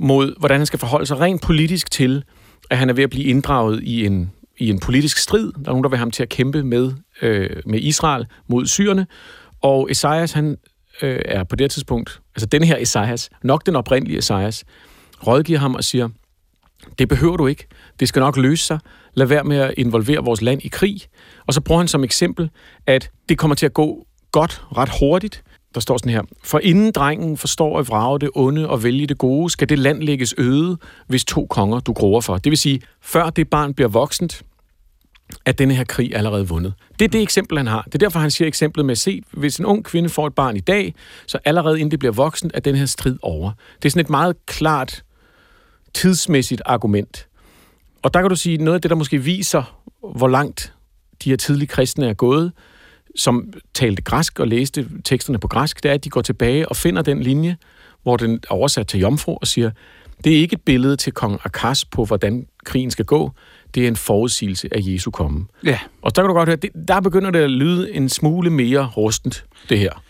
mod 0.00 0.34
hvordan 0.38 0.60
han 0.60 0.66
skal 0.66 0.78
forholde 0.78 1.06
sig 1.06 1.20
rent 1.20 1.42
politisk 1.42 1.90
til, 1.90 2.24
at 2.70 2.78
han 2.78 2.90
er 2.90 2.94
ved 2.94 3.04
at 3.04 3.10
blive 3.10 3.24
inddraget 3.24 3.82
i 3.82 4.06
en, 4.06 4.32
i 4.58 4.70
en 4.70 4.80
politisk 4.80 5.18
strid. 5.18 5.52
Der 5.52 5.58
er 5.58 5.70
nogen, 5.70 5.84
der 5.84 5.88
vil 5.88 5.96
have 5.96 6.04
ham 6.04 6.10
til 6.10 6.22
at 6.22 6.28
kæmpe 6.28 6.62
med, 6.62 6.92
øh, 7.22 7.50
med 7.66 7.80
Israel 7.80 8.26
mod 8.48 8.66
syrerne. 8.66 9.06
Og 9.62 9.90
Esajas, 9.90 10.32
han 10.32 10.56
øh, 11.02 11.20
er 11.24 11.44
på 11.44 11.56
det 11.56 11.70
tidspunkt, 11.70 12.20
altså 12.34 12.46
den 12.46 12.64
her 12.64 12.76
Esajas, 12.76 13.30
nok 13.42 13.66
den 13.66 13.76
oprindelige 13.76 14.18
Esajas, 14.18 14.64
rådgiver 15.26 15.58
ham 15.58 15.74
og 15.74 15.84
siger, 15.84 16.08
det 16.98 17.08
behøver 17.08 17.36
du 17.36 17.46
ikke. 17.46 17.66
Det 18.00 18.08
skal 18.08 18.20
nok 18.20 18.36
løse 18.36 18.66
sig. 18.66 18.78
Lad 19.14 19.26
være 19.26 19.44
med 19.44 19.56
at 19.56 19.74
involvere 19.76 20.24
vores 20.24 20.42
land 20.42 20.62
i 20.62 20.68
krig. 20.68 21.00
Og 21.46 21.54
så 21.54 21.60
bruger 21.60 21.80
han 21.80 21.88
som 21.88 22.04
eksempel, 22.04 22.50
at 22.86 23.10
det 23.28 23.38
kommer 23.38 23.54
til 23.54 23.66
at 23.66 23.74
gå 23.74 24.06
godt 24.32 24.62
ret 24.76 24.90
hurtigt. 25.00 25.42
Der 25.74 25.80
står 25.80 25.96
sådan 25.96 26.12
her. 26.12 26.22
For 26.44 26.58
inden 26.58 26.92
drengen 26.92 27.36
forstår 27.36 27.78
at 27.78 27.88
vrage 27.88 28.18
det 28.18 28.30
onde 28.34 28.68
og 28.68 28.82
vælge 28.82 29.06
det 29.06 29.18
gode, 29.18 29.50
skal 29.50 29.68
det 29.68 29.78
land 29.78 30.02
lægges 30.02 30.34
øde, 30.38 30.76
hvis 31.06 31.24
to 31.24 31.46
konger 31.46 31.80
du 31.80 31.92
gruer 31.92 32.20
for. 32.20 32.38
Det 32.38 32.50
vil 32.50 32.58
sige, 32.58 32.80
før 33.00 33.30
det 33.30 33.50
barn 33.50 33.74
bliver 33.74 33.88
voksent, 33.88 34.42
at 35.44 35.58
denne 35.58 35.74
her 35.74 35.84
krig 35.84 36.16
allerede 36.16 36.48
vundet. 36.48 36.74
Det 36.98 37.04
er 37.04 37.08
det 37.08 37.22
eksempel, 37.22 37.58
han 37.58 37.66
har. 37.66 37.82
Det 37.82 37.94
er 37.94 37.98
derfor, 37.98 38.18
han 38.18 38.30
siger 38.30 38.48
eksemplet 38.48 38.86
med, 38.86 38.96
se, 38.96 39.22
hvis 39.30 39.58
en 39.58 39.66
ung 39.66 39.84
kvinde 39.84 40.08
får 40.08 40.26
et 40.26 40.34
barn 40.34 40.56
i 40.56 40.60
dag, 40.60 40.94
så 41.26 41.38
allerede 41.44 41.80
inden 41.80 41.90
det 41.90 41.98
bliver 41.98 42.12
voksent, 42.12 42.52
er 42.54 42.60
den 42.60 42.76
her 42.76 42.86
strid 42.86 43.18
over. 43.22 43.50
Det 43.76 43.84
er 43.84 43.90
sådan 43.90 44.04
et 44.04 44.10
meget 44.10 44.46
klart 44.46 45.04
tidsmæssigt 45.94 46.62
argument. 46.66 47.26
Og 48.02 48.14
der 48.14 48.20
kan 48.20 48.30
du 48.30 48.36
sige, 48.36 48.56
noget 48.56 48.74
af 48.74 48.82
det, 48.82 48.90
der 48.90 48.96
måske 48.96 49.18
viser, 49.18 49.80
hvor 50.16 50.28
langt 50.28 50.72
de 51.24 51.30
her 51.30 51.36
tidlige 51.36 51.66
kristne 51.66 52.08
er 52.08 52.14
gået, 52.14 52.52
som 53.16 53.52
talte 53.74 54.02
græsk 54.02 54.38
og 54.38 54.48
læste 54.48 54.88
teksterne 55.04 55.38
på 55.38 55.48
græsk, 55.48 55.82
det 55.82 55.88
er, 55.88 55.94
at 55.94 56.04
de 56.04 56.10
går 56.10 56.22
tilbage 56.22 56.68
og 56.68 56.76
finder 56.76 57.02
den 57.02 57.22
linje, 57.22 57.56
hvor 58.02 58.16
den 58.16 58.34
er 58.34 58.54
oversat 58.54 58.86
til 58.86 59.00
jomfru 59.00 59.38
og 59.40 59.46
siger, 59.46 59.70
det 60.24 60.32
er 60.32 60.36
ikke 60.36 60.54
et 60.54 60.62
billede 60.62 60.96
til 60.96 61.12
kong 61.12 61.40
Akas 61.44 61.84
på, 61.84 62.04
hvordan 62.04 62.46
krigen 62.64 62.90
skal 62.90 63.04
gå. 63.04 63.32
Det 63.74 63.84
er 63.84 63.88
en 63.88 63.96
forudsigelse 63.96 64.68
af 64.72 64.78
Jesu 64.80 65.10
komme. 65.10 65.46
Ja. 65.64 65.78
Og 66.02 66.16
der 66.16 66.22
kan 66.22 66.28
du 66.28 66.34
godt 66.34 66.48
høre, 66.48 66.56
det, 66.56 66.70
der 66.88 67.00
begynder 67.00 67.30
det 67.30 67.38
at 67.38 67.50
lyde 67.50 67.92
en 67.92 68.08
smule 68.08 68.50
mere 68.50 68.86
rustent, 68.96 69.44
det 69.68 69.78
her. 69.78 70.02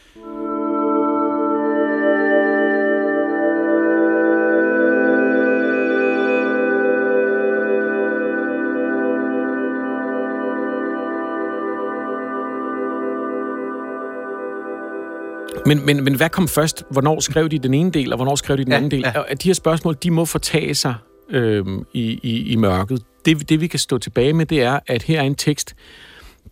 Men, 15.67 15.87
men, 15.87 16.05
men 16.05 16.15
hvad 16.15 16.29
kom 16.29 16.49
først? 16.49 16.85
Hvornår 16.91 17.21
skrev 17.21 17.49
de 17.49 17.59
den 17.59 17.75
ene 17.75 17.91
del, 17.91 18.13
og 18.13 18.17
hvornår 18.17 18.35
skrev 18.35 18.57
de 18.57 18.65
den 18.65 18.73
ja, 18.73 18.77
anden 18.77 18.91
del? 18.91 19.01
Ja. 19.01 19.21
Og 19.21 19.43
de 19.43 19.49
her 19.49 19.55
spørgsmål, 19.55 19.97
de 20.03 20.11
må 20.11 20.25
fortage 20.25 20.75
sig 20.75 20.95
øh, 21.31 21.65
i, 21.95 22.21
i, 22.23 22.53
i 22.53 22.57
mørket. 22.57 23.03
Det, 23.25 23.49
det 23.49 23.61
vi 23.61 23.67
kan 23.67 23.79
stå 23.79 23.99
tilbage 23.99 24.33
med, 24.33 24.47
det 24.47 24.63
er, 24.63 24.81
at 24.87 25.03
her 25.03 25.21
er 25.21 25.25
en 25.25 25.35
tekst, 25.35 25.75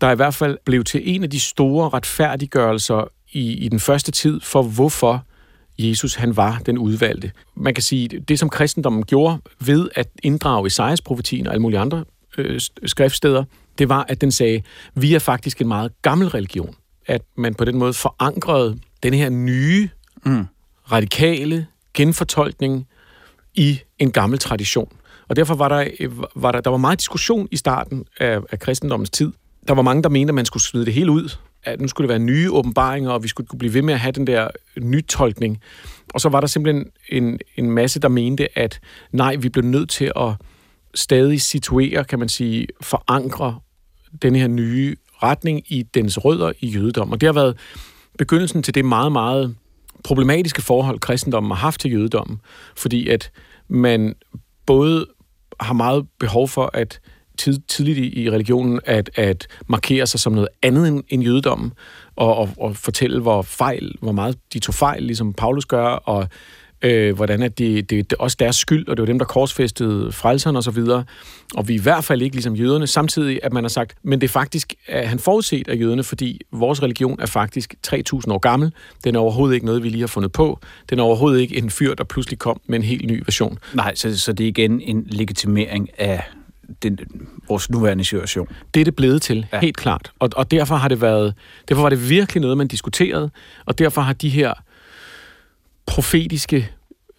der 0.01 0.11
i 0.11 0.14
hvert 0.14 0.35
fald 0.35 0.59
blev 0.64 0.85
til 0.85 1.01
en 1.05 1.23
af 1.23 1.31
de 1.31 1.40
store 1.40 1.88
retfærdiggørelser 1.88 3.09
i, 3.33 3.53
i 3.53 3.68
den 3.68 3.81
første 3.81 4.12
tid 4.12 4.40
for, 4.40 4.62
hvorfor 4.62 5.25
Jesus 5.79 6.14
han 6.14 6.37
var 6.37 6.62
den 6.66 6.79
udvalgte. 6.79 7.33
Man 7.57 7.75
kan 7.75 7.83
sige, 7.83 8.09
det 8.09 8.38
som 8.38 8.49
kristendommen 8.49 9.03
gjorde 9.03 9.38
ved 9.61 9.88
at 9.94 10.09
inddrage 10.23 10.66
Esajas 10.66 11.01
profetien 11.01 11.47
og 11.47 11.53
alle 11.53 11.62
mulige 11.62 11.81
andre 11.81 12.05
øh, 12.38 12.61
skriftsteder, 12.87 13.44
det 13.79 13.88
var, 13.88 14.07
at 14.09 14.21
den 14.21 14.33
sagde, 14.33 14.62
vi 14.94 15.14
er 15.14 15.18
faktisk 15.18 15.61
en 15.61 15.68
meget 15.68 15.92
gammel 16.03 16.29
religion. 16.29 16.75
At 17.07 17.23
man 17.37 17.55
på 17.55 17.64
den 17.64 17.79
måde 17.79 17.92
forankrede 17.92 18.79
den 19.03 19.15
her 19.15 19.31
nye, 19.31 19.89
mm. 20.25 20.45
radikale 20.93 21.67
genfortolkning 21.95 22.87
i 23.55 23.81
en 23.99 24.11
gammel 24.11 24.39
tradition. 24.39 24.93
Og 25.29 25.37
derfor 25.37 25.55
var 25.55 25.69
der, 25.69 25.85
var 26.35 26.53
der, 26.53 26.61
der 26.61 26.71
var 26.71 26.77
meget 26.77 27.01
diskussion 27.01 27.49
i 27.51 27.57
starten 27.57 28.05
af, 28.21 28.41
af 28.51 28.59
kristendommens 28.59 29.11
tid. 29.11 29.33
Der 29.69 29.75
var 29.75 29.83
mange, 29.83 30.03
der 30.03 30.09
mente, 30.09 30.31
at 30.31 30.35
man 30.35 30.45
skulle 30.45 30.63
smide 30.63 30.87
det 30.87 30.95
hele 30.95 31.11
ud. 31.11 31.37
At 31.65 31.81
nu 31.81 31.89
skulle 31.89 32.09
det 32.09 32.13
være 32.13 32.27
nye 32.27 32.53
åbenbaringer, 32.53 33.11
og 33.11 33.23
vi 33.23 33.29
skulle 33.29 33.59
blive 33.59 33.75
ved 33.75 33.83
med 33.83 33.95
at 33.95 34.01
have 34.01 34.13
den 34.13 34.27
der 34.27 34.49
nytolkning. 34.81 35.61
Og 36.15 36.21
så 36.21 36.29
var 36.29 36.41
der 36.41 36.47
simpelthen 36.47 36.87
en, 37.09 37.39
en 37.57 37.71
masse, 37.71 38.01
der 38.01 38.09
mente, 38.09 38.59
at 38.59 38.81
nej, 39.13 39.37
vi 39.37 39.49
blev 39.49 39.65
nødt 39.65 39.91
til 39.91 40.13
at 40.17 40.33
stadig 40.95 41.41
situere, 41.41 42.05
kan 42.05 42.19
man 42.19 42.29
sige, 42.29 42.67
forankre 42.81 43.61
den 44.23 44.37
her 44.37 44.49
nye 44.49 44.97
retning 45.23 45.73
i 45.73 45.83
dens 45.83 46.25
rødder 46.25 46.53
i 46.61 46.69
jødedom. 46.69 47.13
Og 47.13 47.21
det 47.21 47.27
har 47.27 47.33
været 47.33 47.57
begyndelsen 48.19 48.63
til 48.63 48.75
det 48.75 48.85
meget, 48.85 49.13
meget 49.13 49.57
problematiske 50.05 50.63
forhold, 50.63 50.99
kristendommen 50.99 51.51
har 51.51 51.57
haft 51.57 51.81
til 51.81 51.93
jødedommen, 51.93 52.41
fordi 52.77 53.09
at 53.09 53.31
man 53.69 54.15
både 54.67 55.07
har 55.61 55.75
meget 55.75 56.07
behov 56.21 56.49
for 56.49 56.71
at 56.75 57.01
tid, 57.39 57.61
tidligt 57.69 57.99
i, 57.99 58.23
i 58.23 58.31
religionen 58.31 58.81
at, 58.85 59.11
at 59.15 59.47
markere 59.67 60.07
sig 60.07 60.21
som 60.21 60.33
noget 60.33 60.49
andet 60.63 60.89
end, 60.89 61.05
end 61.09 61.23
jødedommen, 61.23 61.73
og, 62.17 62.37
og, 62.37 62.51
og 62.57 62.77
fortælle, 62.77 63.21
hvor 63.21 63.43
fejl, 63.43 63.95
hvor 64.01 64.13
meget 64.13 64.39
de 64.53 64.59
tog 64.59 64.75
fejl, 64.75 65.03
ligesom 65.03 65.33
Paulus 65.33 65.67
gør, 65.67 65.87
og 65.87 66.29
øh, 66.83 67.17
hvordan 67.17 67.43
at 67.43 67.59
det, 67.59 67.91
det, 67.91 68.11
det 68.11 68.19
også 68.19 68.37
deres 68.41 68.57
skyld, 68.57 68.88
og 68.88 68.97
det 68.97 69.03
var 69.03 69.07
dem, 69.07 69.19
der 69.19 69.27
korsfæstede 69.27 70.12
frelserne 70.12 70.59
og 70.59 70.64
så 70.64 70.71
videre. 70.71 71.05
Og 71.55 71.69
vi 71.69 71.75
er 71.75 71.79
i 71.79 71.83
hvert 71.83 72.05
fald 72.05 72.23
ikke 72.23 72.37
ligesom 72.37 72.55
jøderne, 72.55 72.87
samtidig 72.87 73.41
at 73.43 73.53
man 73.53 73.64
har 73.64 73.69
sagt, 73.69 73.95
men 74.03 74.21
det 74.21 74.27
er 74.27 74.33
faktisk, 74.33 74.75
at 74.87 75.09
han 75.09 75.19
forudset 75.19 75.69
af 75.69 75.81
jøderne, 75.81 76.05
fordi 76.05 76.41
vores 76.53 76.83
religion 76.83 77.21
er 77.21 77.27
faktisk 77.27 77.75
3.000 77.87 77.99
år 78.29 78.38
gammel. 78.38 78.73
Den 79.05 79.14
er 79.14 79.19
overhovedet 79.19 79.55
ikke 79.55 79.67
noget, 79.67 79.83
vi 79.83 79.88
lige 79.88 80.01
har 80.01 80.07
fundet 80.07 80.33
på. 80.33 80.61
Den 80.91 80.99
er 80.99 81.03
overhovedet 81.03 81.41
ikke 81.41 81.57
en 81.57 81.71
fyr, 81.71 81.95
der 81.95 82.05
pludselig 82.05 82.38
kom 82.38 82.61
med 82.67 82.79
en 82.79 82.85
helt 82.85 83.07
ny 83.07 83.23
version. 83.27 83.59
Nej, 83.75 83.95
så, 83.95 84.19
så 84.19 84.33
det 84.33 84.45
er 84.45 84.49
igen 84.49 84.81
en 84.81 85.07
legitimering 85.11 85.88
af 85.99 86.23
den, 86.83 86.99
vores 87.49 87.71
nuværende 87.71 88.05
situation. 88.05 88.49
Det 88.75 88.81
er 88.81 88.85
det 88.85 88.97
blevet 88.97 89.23
til, 89.23 89.47
ja. 89.53 89.61
helt 89.61 89.77
klart. 89.77 90.12
Og, 90.19 90.31
og 90.37 90.51
derfor 90.51 90.77
har 90.77 90.88
det 90.88 91.01
været, 91.01 91.35
derfor 91.69 91.83
var 91.83 91.88
det 91.88 92.11
virkelig 92.11 92.41
noget, 92.41 92.59
man 92.59 92.69
diskuterede, 92.69 93.31
og 93.67 93.79
derfor 93.79 94.01
har 94.01 94.12
de 94.12 94.29
her 94.29 94.55
profetiske 95.88 96.70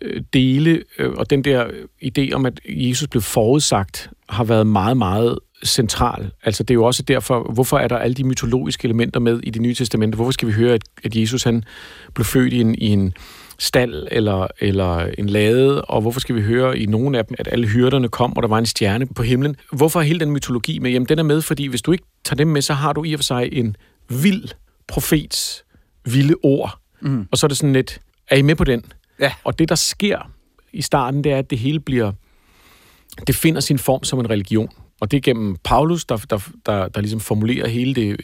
øh, 0.01 0.21
dele 0.33 0.83
øh, 0.99 1.09
og 1.09 1.29
den 1.29 1.43
der 1.43 1.65
idé 2.03 2.31
om, 2.33 2.45
at 2.45 2.59
Jesus 2.65 3.07
blev 3.07 3.21
forudsagt, 3.21 4.09
har 4.29 4.43
været 4.43 4.67
meget, 4.67 4.97
meget 4.97 5.39
central. 5.65 6.31
Altså 6.43 6.63
det 6.63 6.71
er 6.71 6.75
jo 6.75 6.83
også 6.83 7.03
derfor, 7.03 7.51
hvorfor 7.53 7.77
er 7.77 7.87
der 7.87 7.97
alle 7.97 8.13
de 8.13 8.23
mytologiske 8.23 8.85
elementer 8.85 9.19
med 9.19 9.39
i 9.43 9.49
det 9.49 9.61
nye 9.61 9.73
testamente? 9.73 10.15
Hvorfor 10.15 10.31
skal 10.31 10.47
vi 10.47 10.53
høre, 10.53 10.73
at, 10.73 10.81
at 11.03 11.15
Jesus 11.15 11.43
han 11.43 11.63
blev 12.13 12.25
født 12.25 12.53
i 12.53 12.61
en, 12.61 12.75
i 12.75 12.87
en 12.87 13.13
stald 13.59 14.07
eller, 14.11 14.47
eller 14.59 15.09
en 15.17 15.29
lade, 15.29 15.81
og 15.81 16.01
hvorfor 16.01 16.19
skal 16.19 16.35
vi 16.35 16.41
høre 16.41 16.79
i 16.79 16.85
nogle 16.85 17.17
af 17.17 17.25
dem, 17.25 17.35
at 17.39 17.47
alle 17.51 17.67
hyrderne 17.67 18.09
kom, 18.09 18.37
og 18.37 18.43
der 18.43 18.49
var 18.49 18.57
en 18.57 18.65
stjerne 18.65 19.07
på 19.07 19.23
himlen? 19.23 19.55
Hvorfor 19.73 19.99
er 19.99 20.03
hele 20.03 20.19
den 20.19 20.31
mytologi 20.31 20.79
med? 20.79 20.91
Jamen 20.91 21.09
den 21.09 21.19
er 21.19 21.23
med, 21.23 21.41
fordi 21.41 21.65
hvis 21.65 21.81
du 21.81 21.91
ikke 21.91 22.03
tager 22.23 22.35
dem 22.35 22.47
med, 22.47 22.61
så 22.61 22.73
har 22.73 22.93
du 22.93 23.03
i 23.03 23.13
og 23.13 23.19
for 23.19 23.23
sig 23.23 23.49
en 23.51 23.75
vild 24.09 24.49
profets 24.87 25.63
vilde 26.05 26.35
ord. 26.43 26.79
Mm. 27.01 27.27
Og 27.31 27.37
så 27.37 27.45
er 27.45 27.47
det 27.47 27.57
sådan 27.57 27.73
lidt, 27.73 28.01
er 28.29 28.35
I 28.35 28.41
med 28.41 28.55
på 28.55 28.63
den? 28.63 28.83
Ja. 29.19 29.33
Og 29.43 29.59
det, 29.59 29.69
der 29.69 29.75
sker 29.75 30.31
i 30.73 30.81
starten, 30.81 31.23
det 31.23 31.31
er, 31.31 31.37
at 31.37 31.49
det 31.49 31.57
hele 31.57 31.79
bliver... 31.79 32.11
Det 33.27 33.35
finder 33.35 33.61
sin 33.61 33.79
form 33.79 34.03
som 34.03 34.19
en 34.19 34.29
religion. 34.29 34.69
Og 35.01 35.11
det 35.11 35.17
er 35.17 35.21
gennem 35.21 35.57
Paulus, 35.63 36.05
der, 36.05 36.17
der, 36.29 36.49
der, 36.65 36.87
der 36.87 37.01
ligesom 37.01 37.19
formulerer 37.19 37.67
hele 37.67 37.95
det 37.95 38.21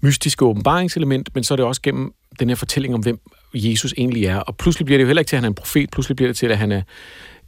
mystiske 0.00 0.44
åbenbaringselement, 0.44 1.34
men 1.34 1.44
så 1.44 1.54
er 1.54 1.56
det 1.56 1.64
også 1.64 1.82
gennem 1.82 2.12
den 2.40 2.48
her 2.48 2.56
fortælling 2.56 2.94
om, 2.94 3.00
hvem 3.00 3.20
Jesus 3.54 3.94
egentlig 3.98 4.24
er. 4.24 4.36
Og 4.36 4.56
pludselig 4.56 4.86
bliver 4.86 4.98
det 4.98 5.02
jo 5.02 5.06
heller 5.06 5.20
ikke 5.20 5.28
til, 5.28 5.36
at 5.36 5.40
han 5.40 5.44
er 5.44 5.48
en 5.48 5.54
profet, 5.54 5.90
pludselig 5.90 6.16
bliver 6.16 6.28
det 6.28 6.36
til, 6.36 6.46
at 6.46 6.58
han 6.58 6.72
er 6.72 6.82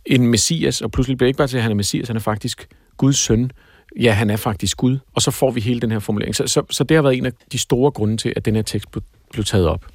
en 0.06 0.26
messias, 0.26 0.80
og 0.80 0.90
pludselig 0.90 1.18
bliver 1.18 1.26
det 1.26 1.30
ikke 1.30 1.38
bare 1.38 1.48
til, 1.48 1.56
at 1.56 1.62
han 1.62 1.72
er 1.72 1.76
messias, 1.76 2.06
han 2.08 2.16
er 2.16 2.20
faktisk 2.20 2.68
Guds 2.96 3.16
søn. 3.16 3.50
Ja, 4.00 4.12
han 4.12 4.30
er 4.30 4.36
faktisk 4.36 4.76
Gud. 4.76 4.98
Og 5.14 5.22
så 5.22 5.30
får 5.30 5.50
vi 5.50 5.60
hele 5.60 5.80
den 5.80 5.90
her 5.90 5.98
formulering. 5.98 6.36
Så, 6.36 6.46
så, 6.46 6.62
så 6.70 6.84
det 6.84 6.94
har 6.94 7.02
været 7.02 7.16
en 7.16 7.26
af 7.26 7.32
de 7.52 7.58
store 7.58 7.90
grunde 7.90 8.16
til, 8.16 8.32
at 8.36 8.44
den 8.44 8.54
her 8.54 8.62
tekst 8.62 8.90
blev, 8.90 9.02
blev 9.32 9.44
taget 9.44 9.66
op. 9.66 9.86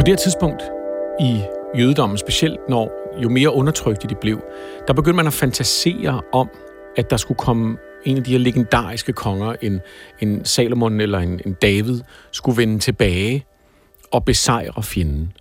På 0.00 0.04
det 0.04 0.12
her 0.12 0.16
tidspunkt 0.16 0.62
i 1.20 1.42
jødedommen, 1.78 2.18
specielt 2.18 2.60
når 2.68 3.18
jo 3.22 3.28
mere 3.28 3.54
undertrykte 3.54 4.08
de 4.08 4.14
blev, 4.20 4.40
der 4.88 4.92
begyndte 4.92 5.16
man 5.16 5.26
at 5.26 5.32
fantasere 5.32 6.22
om, 6.32 6.48
at 6.96 7.10
der 7.10 7.16
skulle 7.16 7.38
komme 7.38 7.76
en 8.04 8.16
af 8.16 8.24
de 8.24 8.30
her 8.30 8.38
legendariske 8.38 9.12
konger, 9.12 9.54
en, 9.62 9.80
en 10.20 10.44
Salomon 10.44 11.00
eller 11.00 11.18
en, 11.18 11.40
en 11.46 11.56
David, 11.62 12.00
skulle 12.32 12.56
vende 12.56 12.78
tilbage 12.78 13.44
og 14.12 14.24
besejre 14.24 14.82
fjenden. 14.82 15.32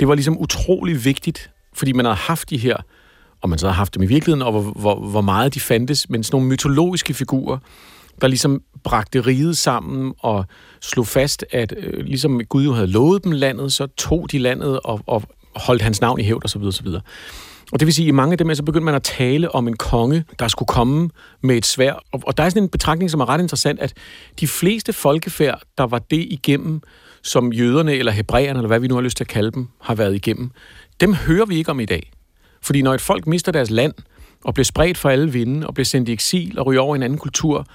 Det 0.00 0.08
var 0.08 0.14
ligesom 0.14 0.38
utrolig 0.38 1.04
vigtigt, 1.04 1.50
fordi 1.74 1.92
man 1.92 2.04
havde 2.04 2.16
haft 2.16 2.50
de 2.50 2.56
her, 2.56 2.76
og 3.40 3.48
man 3.48 3.58
så 3.58 3.66
havde 3.66 3.76
haft 3.76 3.94
dem 3.94 4.02
i 4.02 4.06
virkeligheden, 4.06 4.42
og 4.42 4.52
hvor, 4.52 4.72
hvor, 4.72 4.94
hvor 5.10 5.20
meget 5.20 5.54
de 5.54 5.60
fandtes, 5.60 6.10
men 6.10 6.24
sådan 6.24 6.34
nogle 6.36 6.48
mytologiske 6.48 7.14
figurer, 7.14 7.58
der 8.20 8.28
ligesom 8.28 8.62
bragte 8.84 9.20
riget 9.20 9.58
sammen 9.58 10.14
og 10.18 10.44
slog 10.80 11.06
fast, 11.06 11.44
at 11.50 11.74
øh, 11.76 12.04
ligesom 12.04 12.44
Gud 12.44 12.64
jo 12.64 12.72
havde 12.72 12.86
lovet 12.86 13.24
dem 13.24 13.32
landet, 13.32 13.72
så 13.72 13.86
tog 13.86 14.32
de 14.32 14.38
landet 14.38 14.80
og, 14.80 15.00
og 15.06 15.22
holdt 15.56 15.82
hans 15.82 16.00
navn 16.00 16.20
i 16.20 16.22
hævd 16.22 16.44
osv. 16.44 16.62
osv. 16.62 16.86
Og 17.72 17.80
det 17.80 17.86
vil 17.86 17.94
sige, 17.94 18.06
at 18.06 18.08
i 18.08 18.12
mange 18.12 18.32
af 18.32 18.38
dem 18.38 18.54
så 18.54 18.62
begyndte 18.62 18.84
man 18.84 18.94
at 18.94 19.02
tale 19.02 19.54
om 19.54 19.68
en 19.68 19.76
konge, 19.76 20.24
der 20.38 20.48
skulle 20.48 20.66
komme 20.66 21.10
med 21.40 21.56
et 21.56 21.66
svær. 21.66 21.92
Og, 22.12 22.22
og 22.26 22.36
der 22.36 22.44
er 22.44 22.48
sådan 22.48 22.62
en 22.62 22.68
betragtning, 22.68 23.10
som 23.10 23.20
er 23.20 23.28
ret 23.28 23.40
interessant, 23.40 23.80
at 23.80 23.94
de 24.40 24.48
fleste 24.48 24.92
folkefærd, 24.92 25.62
der 25.78 25.84
var 25.84 25.98
det 25.98 26.26
igennem, 26.30 26.80
som 27.22 27.52
jøderne 27.52 27.94
eller 27.94 28.12
hebræerne, 28.12 28.58
eller 28.58 28.66
hvad 28.66 28.80
vi 28.80 28.88
nu 28.88 28.94
har 28.94 29.02
lyst 29.02 29.16
til 29.16 29.24
at 29.24 29.28
kalde 29.28 29.50
dem, 29.50 29.68
har 29.80 29.94
været 29.94 30.14
igennem, 30.14 30.50
dem 31.00 31.14
hører 31.14 31.46
vi 31.46 31.56
ikke 31.56 31.70
om 31.70 31.80
i 31.80 31.84
dag. 31.84 32.12
Fordi 32.62 32.82
når 32.82 32.94
et 32.94 33.00
folk 33.00 33.26
mister 33.26 33.52
deres 33.52 33.70
land, 33.70 33.94
og 34.44 34.54
bliver 34.54 34.64
spredt 34.64 34.98
for 34.98 35.08
alle 35.08 35.32
vinde, 35.32 35.66
og 35.66 35.74
bliver 35.74 35.84
sendt 35.84 36.08
i 36.08 36.12
eksil 36.12 36.58
og 36.58 36.66
ryger 36.66 36.80
over 36.80 36.94
i 36.94 36.96
en 36.96 37.02
anden 37.02 37.18
kultur, 37.18 37.66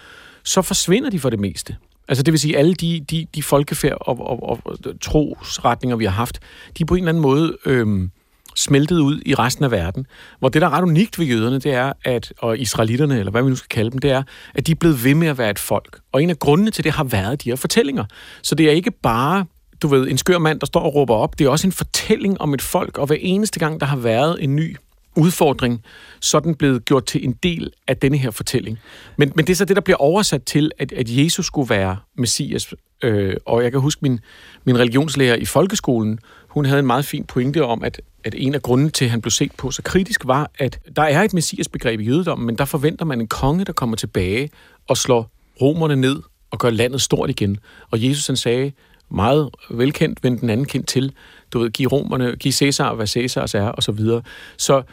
så 0.48 0.62
forsvinder 0.62 1.10
de 1.10 1.20
for 1.20 1.30
det 1.30 1.40
meste. 1.40 1.76
Altså 2.08 2.24
det 2.24 2.32
vil 2.32 2.40
sige, 2.40 2.58
alle 2.58 2.74
de, 2.74 3.06
de, 3.10 3.28
de 3.36 3.44
folkefærd 3.44 3.98
og, 4.02 4.20
og, 4.20 4.60
og 4.66 4.80
trosretninger, 5.02 5.96
vi 5.96 6.06
har 6.06 6.12
haft, 6.12 6.40
de 6.78 6.84
er 6.84 6.86
på 6.86 6.96
en 6.96 7.00
eller 7.00 7.10
anden 7.10 7.22
måde 7.22 7.58
øhm, 7.66 8.12
smeltet 8.56 9.00
ud 9.00 9.22
i 9.26 9.34
resten 9.34 9.66
af 9.66 9.72
verden. 9.72 10.06
Hvor 10.40 10.50
det, 10.50 10.62
der 10.62 10.68
er 10.68 10.72
ret 10.72 10.84
unikt 10.84 11.20
ved 11.20 11.26
jøderne, 11.26 11.60
det 11.60 11.74
er, 11.74 11.94
at, 12.04 12.34
og 12.38 12.58
israelitterne, 12.58 13.20
eller 13.20 13.32
hvad 13.32 13.44
vi 13.44 13.50
nu 13.50 13.56
skal 13.56 13.70
kalde 13.70 13.92
dem, 13.92 14.00
det 14.00 14.12
er, 14.12 14.24
at 14.56 14.68
de 14.68 14.72
er 14.72 14.76
blevet 14.76 15.04
ved 15.04 15.16
med 15.16 15.28
at 15.28 15.38
være 15.38 15.50
et 15.50 15.60
folk. 15.60 16.00
Og 16.12 16.24
en 16.24 16.30
af 16.30 16.40
grundene 16.40 16.72
til 16.72 16.84
det 16.84 16.92
har 16.92 17.04
været 17.04 17.44
de 17.44 17.50
her 17.50 17.56
fortællinger. 17.56 18.06
Så 18.42 18.56
det 18.56 18.66
er 18.66 18.72
ikke 18.72 18.92
bare 18.92 19.46
du 19.82 19.88
ved, 19.88 20.08
en 20.08 20.18
skør 20.18 20.38
mand, 20.38 20.60
der 20.60 20.66
står 20.66 20.80
og 20.80 20.96
råber 20.96 21.16
op. 21.16 21.40
Det 21.40 21.46
er 21.46 21.50
også 21.50 21.68
en 21.68 21.72
fortælling 21.72 22.42
om 22.42 22.54
et 22.54 22.62
folk, 22.62 22.98
og 22.98 23.08
hver 23.08 23.18
eneste 23.20 23.60
gang, 23.60 23.80
der 23.80 23.86
har 23.86 23.98
været 23.98 24.44
en 24.44 24.56
ny 24.56 24.78
udfordring, 25.18 25.84
så 26.20 26.38
er 26.38 26.42
den 26.42 26.56
blevet 26.56 26.86
gjort 26.86 27.06
til 27.06 27.26
en 27.26 27.34
del 27.44 27.72
af 27.88 27.98
denne 27.98 28.18
her 28.18 28.32
fortælling. 28.32 28.80
Men, 29.18 29.32
men 29.36 29.48
det 29.48 29.54
er 29.54 29.58
så 29.58 29.66
det, 29.66 29.76
der 29.76 29.82
bliver 29.82 29.98
oversat 29.98 30.44
til, 30.44 30.72
at, 30.80 30.92
at 30.92 31.06
Jesus 31.10 31.46
skulle 31.46 31.70
være 31.70 31.98
Messias. 32.18 32.74
Øh, 33.04 33.36
og 33.46 33.64
jeg 33.64 33.72
kan 33.72 33.82
huske 33.82 34.00
min, 34.02 34.20
min 34.64 34.80
religionslærer 34.80 35.36
i 35.36 35.46
folkeskolen, 35.46 36.20
hun 36.48 36.66
havde 36.66 36.80
en 36.80 36.86
meget 36.86 37.06
fin 37.06 37.24
pointe 37.24 37.66
om, 37.66 37.84
at, 37.84 38.02
at 38.24 38.36
en 38.38 38.56
af 38.56 38.62
grunden 38.62 38.90
til, 38.90 39.06
at 39.06 39.12
han 39.12 39.22
blev 39.22 39.32
set 39.32 39.52
på 39.58 39.72
så 39.72 39.82
kritisk, 39.82 40.28
var, 40.28 40.52
at 40.60 40.80
der 40.96 41.02
er 41.02 41.24
et 41.24 41.34
messiasbegreb 41.34 42.00
i 42.00 42.04
jødedommen, 42.04 42.46
men 42.46 42.58
der 42.58 42.66
forventer 42.66 43.06
man 43.06 43.22
en 43.22 43.28
konge, 43.28 43.66
der 43.66 43.74
kommer 43.74 43.96
tilbage 43.96 44.50
og 44.88 44.98
slår 44.98 45.32
romerne 45.62 45.96
ned 45.96 46.22
og 46.52 46.60
gør 46.60 46.70
landet 46.70 47.02
stort 47.02 47.30
igen. 47.30 47.58
Og 47.92 48.04
Jesus 48.04 48.28
han 48.28 48.36
sagde, 48.36 48.72
meget 49.10 49.50
velkendt, 49.70 50.24
men 50.24 50.40
den 50.40 50.50
anden 50.50 50.66
kendt 50.66 50.88
til, 50.88 51.14
du 51.54 51.60
ved, 51.60 51.70
giv 51.70 51.88
romerne, 51.88 52.36
giv 52.36 52.52
Cæsar, 52.52 52.94
hvad 52.94 53.08
Cæsars 53.08 53.56
er, 53.56 53.68
og 53.68 53.84
så 53.84 53.92
videre. 53.92 54.22
Så 54.58 54.84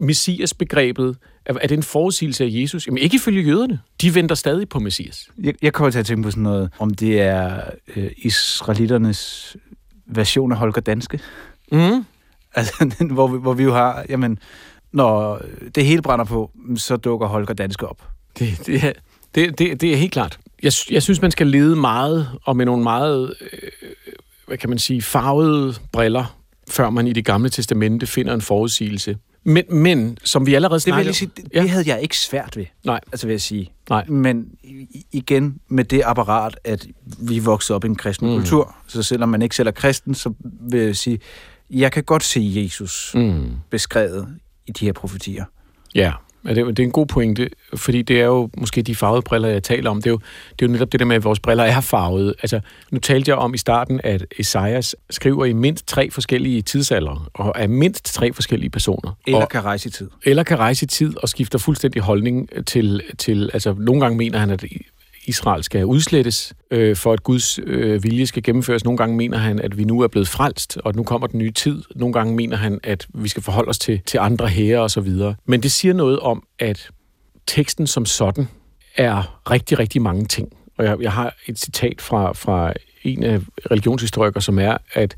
Messias-begrebet, 0.00 1.16
er, 1.46 1.52
det 1.52 1.72
en 1.72 1.82
forudsigelse 1.82 2.44
af 2.44 2.48
Jesus? 2.50 2.86
Jamen 2.86 2.98
ikke 2.98 3.14
ifølge 3.14 3.42
jøderne. 3.42 3.80
De 4.02 4.14
venter 4.14 4.34
stadig 4.34 4.68
på 4.68 4.78
Messias. 4.78 5.28
Jeg, 5.38 5.54
jeg 5.62 5.72
kommer 5.72 5.90
til 5.90 5.98
at 5.98 6.06
tænke 6.06 6.22
på 6.22 6.30
sådan 6.30 6.42
noget, 6.42 6.70
om 6.78 6.94
det 6.94 7.20
er 7.20 7.60
øh, 7.96 8.10
israeliternes 8.16 9.56
version 10.06 10.52
af 10.52 10.58
Holger 10.58 10.80
Danske. 10.80 11.20
Mm. 11.72 12.04
Altså, 12.54 13.06
hvor, 13.10 13.26
vi, 13.26 13.38
hvor 13.38 13.52
vi 13.52 13.62
jo 13.62 13.72
har, 13.72 14.04
jamen, 14.08 14.38
når 14.92 15.40
det 15.74 15.84
hele 15.84 16.02
brænder 16.02 16.24
på, 16.24 16.50
så 16.76 16.96
dukker 16.96 17.26
Holger 17.26 17.54
Danske 17.54 17.86
op. 17.86 18.08
Det, 18.38 18.66
det, 18.66 18.84
er, 18.84 18.92
det, 19.34 19.58
det, 19.58 19.80
det 19.80 19.92
er 19.92 19.96
helt 19.96 20.12
klart. 20.12 20.38
Jeg, 20.62 20.72
jeg 20.90 21.02
synes, 21.02 21.22
man 21.22 21.30
skal 21.30 21.46
lede 21.46 21.76
meget, 21.76 22.28
og 22.44 22.56
med 22.56 22.66
nogle 22.66 22.82
meget, 22.82 23.34
øh, 23.40 23.58
hvad 24.46 24.58
kan 24.58 24.68
man 24.68 24.78
sige, 24.78 25.02
farvede 25.02 25.74
briller, 25.92 26.38
før 26.70 26.90
man 26.90 27.06
i 27.06 27.12
det 27.12 27.24
gamle 27.24 27.50
testamente 27.50 28.06
finder 28.06 28.34
en 28.34 28.40
forudsigelse. 28.40 29.16
Men, 29.48 29.64
men 29.70 30.18
som 30.24 30.46
vi 30.46 30.54
allerede 30.54 30.80
snakkede... 30.80 30.98
Det, 30.98 31.04
vil 31.04 31.06
jeg 31.06 31.14
sige, 31.14 31.30
det, 31.36 31.54
ja. 31.54 31.62
det 31.62 31.70
havde 31.70 31.84
jeg 31.88 32.02
ikke 32.02 32.16
svært 32.16 32.56
ved, 32.56 32.66
Nej. 32.84 33.00
altså 33.12 33.26
vil 33.26 33.32
jeg 33.32 33.40
sige. 33.40 33.72
Nej. 33.90 34.04
Men 34.06 34.46
igen 35.12 35.60
med 35.68 35.84
det 35.84 36.02
apparat, 36.04 36.58
at 36.64 36.86
vi 37.18 37.38
voksede 37.38 37.76
op 37.76 37.84
i 37.84 37.86
en 37.86 37.96
kristen 37.96 38.28
mm. 38.28 38.36
kultur, 38.36 38.76
så 38.86 39.02
selvom 39.02 39.28
man 39.28 39.42
ikke 39.42 39.56
selv 39.56 39.68
er 39.68 39.72
kristen, 39.72 40.14
så 40.14 40.32
vil 40.70 40.80
jeg 40.80 40.96
sige, 40.96 41.18
jeg 41.70 41.92
kan 41.92 42.04
godt 42.04 42.24
se 42.24 42.52
Jesus 42.54 43.12
mm. 43.14 43.50
beskrevet 43.70 44.28
i 44.66 44.72
de 44.72 44.84
her 44.84 44.92
profetier. 44.92 45.44
Ja, 45.94 46.12
det, 46.46 46.56
det 46.56 46.78
er 46.78 46.82
en 46.82 46.90
god 46.90 47.06
pointe, 47.06 47.48
fordi 47.74 48.02
det 48.02 48.20
er 48.20 48.24
jo 48.24 48.50
måske 48.58 48.82
de 48.82 48.94
farvede 48.94 49.22
briller, 49.22 49.48
jeg 49.48 49.62
taler 49.62 49.90
om. 49.90 49.96
Det 49.96 50.06
er 50.06 50.10
jo, 50.10 50.20
det 50.50 50.64
er 50.64 50.68
jo 50.68 50.72
netop 50.72 50.92
det 50.92 51.00
der 51.00 51.06
med, 51.06 51.16
at 51.16 51.24
vores 51.24 51.40
briller 51.40 51.64
er 51.64 51.80
farvede. 51.80 52.34
Altså, 52.42 52.60
nu 52.90 52.98
talte 52.98 53.30
jeg 53.30 53.38
om 53.38 53.54
i 53.54 53.58
starten, 53.58 54.00
at 54.04 54.26
Esajas 54.38 54.96
skriver 55.10 55.44
i 55.44 55.52
mindst 55.52 55.88
tre 55.88 56.10
forskellige 56.10 56.62
tidsalder, 56.62 57.30
og 57.34 57.52
er 57.56 57.66
mindst 57.66 58.14
tre 58.14 58.32
forskellige 58.32 58.70
personer. 58.70 59.12
Eller 59.26 59.40
og, 59.40 59.48
kan 59.48 59.64
rejse 59.64 59.88
i 59.88 59.92
tid. 59.92 60.10
Eller 60.24 60.42
kan 60.42 60.58
rejse 60.58 60.84
i 60.84 60.86
tid 60.86 61.16
og 61.22 61.28
skifter 61.28 61.58
fuldstændig 61.58 62.02
holdning 62.02 62.48
til, 62.66 63.02
til 63.18 63.50
altså 63.52 63.74
nogle 63.78 64.00
gange 64.00 64.18
mener 64.18 64.38
han, 64.38 64.50
at 64.50 64.64
Israel 65.28 65.64
skal 65.64 65.84
udslettes, 65.84 66.54
øh, 66.70 66.96
for 66.96 67.12
at 67.12 67.22
Guds 67.22 67.58
øh, 67.66 68.04
vilje 68.04 68.26
skal 68.26 68.42
gennemføres. 68.42 68.84
Nogle 68.84 68.96
gange 68.96 69.16
mener 69.16 69.38
han, 69.38 69.60
at 69.60 69.78
vi 69.78 69.84
nu 69.84 70.00
er 70.00 70.08
blevet 70.08 70.28
frelst, 70.28 70.76
og 70.76 70.88
at 70.88 70.96
nu 70.96 71.02
kommer 71.02 71.26
den 71.26 71.38
nye 71.38 71.50
tid. 71.50 71.82
Nogle 71.96 72.12
gange 72.12 72.34
mener 72.34 72.56
han, 72.56 72.80
at 72.82 73.06
vi 73.14 73.28
skal 73.28 73.42
forholde 73.42 73.68
os 73.68 73.78
til, 73.78 74.00
til 74.06 74.18
andre 74.18 74.48
herrer 74.48 74.80
osv. 74.80 75.12
Men 75.46 75.62
det 75.62 75.72
siger 75.72 75.94
noget 75.94 76.20
om, 76.20 76.42
at 76.58 76.90
teksten 77.46 77.86
som 77.86 78.06
sådan 78.06 78.48
er 78.96 79.40
rigtig, 79.50 79.78
rigtig 79.78 80.02
mange 80.02 80.24
ting. 80.24 80.48
Og 80.78 80.84
jeg, 80.84 80.96
jeg 81.00 81.12
har 81.12 81.34
et 81.46 81.58
citat 81.58 82.00
fra, 82.00 82.32
fra 82.32 82.72
en 83.02 83.24
af 83.24 83.40
religionshistorikere, 83.70 84.42
som 84.42 84.58
er, 84.58 84.76
at 84.92 85.16